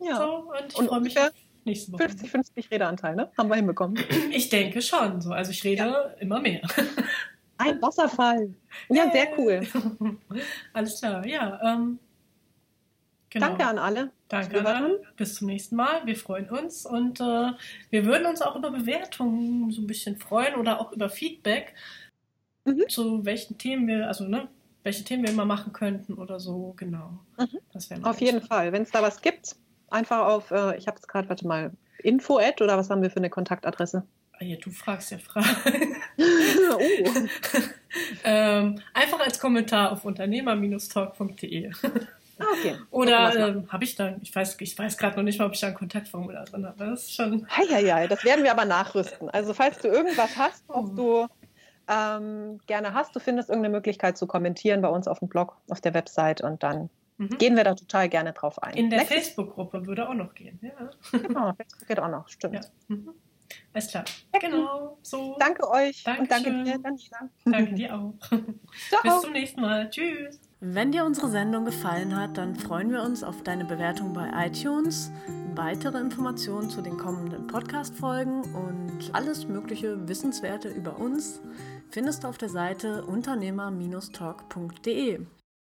[0.00, 0.16] Ja.
[0.16, 1.30] So, und ich freue mich auf
[1.64, 2.04] nächste Woche.
[2.04, 3.30] 50-50 Redeanteil, ne?
[3.36, 3.98] Haben wir hinbekommen.
[4.30, 5.20] Ich denke schon.
[5.20, 5.32] So.
[5.32, 6.02] Also ich rede ja.
[6.18, 6.62] immer mehr.
[7.58, 8.54] Ein Wasserfall.
[8.88, 9.66] Ja, sehr cool.
[10.72, 11.60] Alles klar, ja.
[11.62, 11.98] Ähm,
[13.30, 13.48] genau.
[13.48, 14.10] Danke an alle.
[14.28, 15.02] Danke an alle.
[15.16, 16.04] Bis zum nächsten Mal.
[16.04, 17.52] Wir freuen uns und äh,
[17.90, 21.74] wir würden uns auch über Bewertungen so ein bisschen freuen oder auch über Feedback,
[22.64, 22.84] mhm.
[22.88, 24.48] zu welchen Themen wir, also ne,
[24.82, 27.18] welche Themen wir immer machen könnten oder so, genau.
[27.38, 27.58] Mhm.
[27.72, 28.72] Das Auf jeden Fall.
[28.72, 29.56] Wenn es da was gibt,
[29.88, 33.18] einfach auf, äh, ich habe es gerade, warte mal, Info-Ad oder was haben wir für
[33.18, 34.04] eine Kontaktadresse?
[34.32, 35.96] Ah ja, du fragst ja Fragen.
[36.18, 36.80] oh.
[38.24, 41.72] ähm, einfach als Kommentar auf unternehmer-talk.de.
[42.40, 42.76] Ah, okay.
[42.90, 45.60] Oder ähm, habe ich dann, ich weiß, ich weiß gerade noch nicht mal, ob ich
[45.60, 46.86] da ein Kontaktformular drin habe.
[46.86, 47.46] Das ist schon.
[47.50, 49.28] Heieiei, das werden wir aber nachrüsten.
[49.30, 50.94] Also falls du irgendwas hast, was oh.
[50.94, 51.26] du
[51.88, 55.80] ähm, gerne hast, du findest irgendeine Möglichkeit zu kommentieren bei uns auf dem Blog, auf
[55.80, 56.88] der Website und dann
[57.18, 57.38] mhm.
[57.38, 58.74] gehen wir da total gerne drauf ein.
[58.74, 60.58] In der Facebook-Gruppe würde auch noch gehen.
[60.62, 60.90] Ja.
[61.18, 62.54] Genau, Facebook geht auch noch, stimmt.
[62.54, 62.60] Ja.
[62.88, 63.10] Mhm.
[63.72, 64.04] Alles klar.
[64.40, 64.98] Genau.
[65.02, 65.36] So.
[65.38, 66.20] Danke euch Dankeschön.
[66.20, 67.30] und danke dir, Daniela.
[67.44, 68.14] Danke dir auch.
[69.02, 69.90] Bis zum nächsten Mal.
[69.90, 70.40] Tschüss.
[70.62, 75.10] Wenn dir unsere Sendung gefallen hat, dann freuen wir uns auf deine Bewertung bei iTunes,
[75.54, 81.40] weitere Informationen zu den kommenden Podcast-Folgen und alles mögliche Wissenswerte über uns
[81.88, 85.20] findest du auf der Seite unternehmer-talk.de.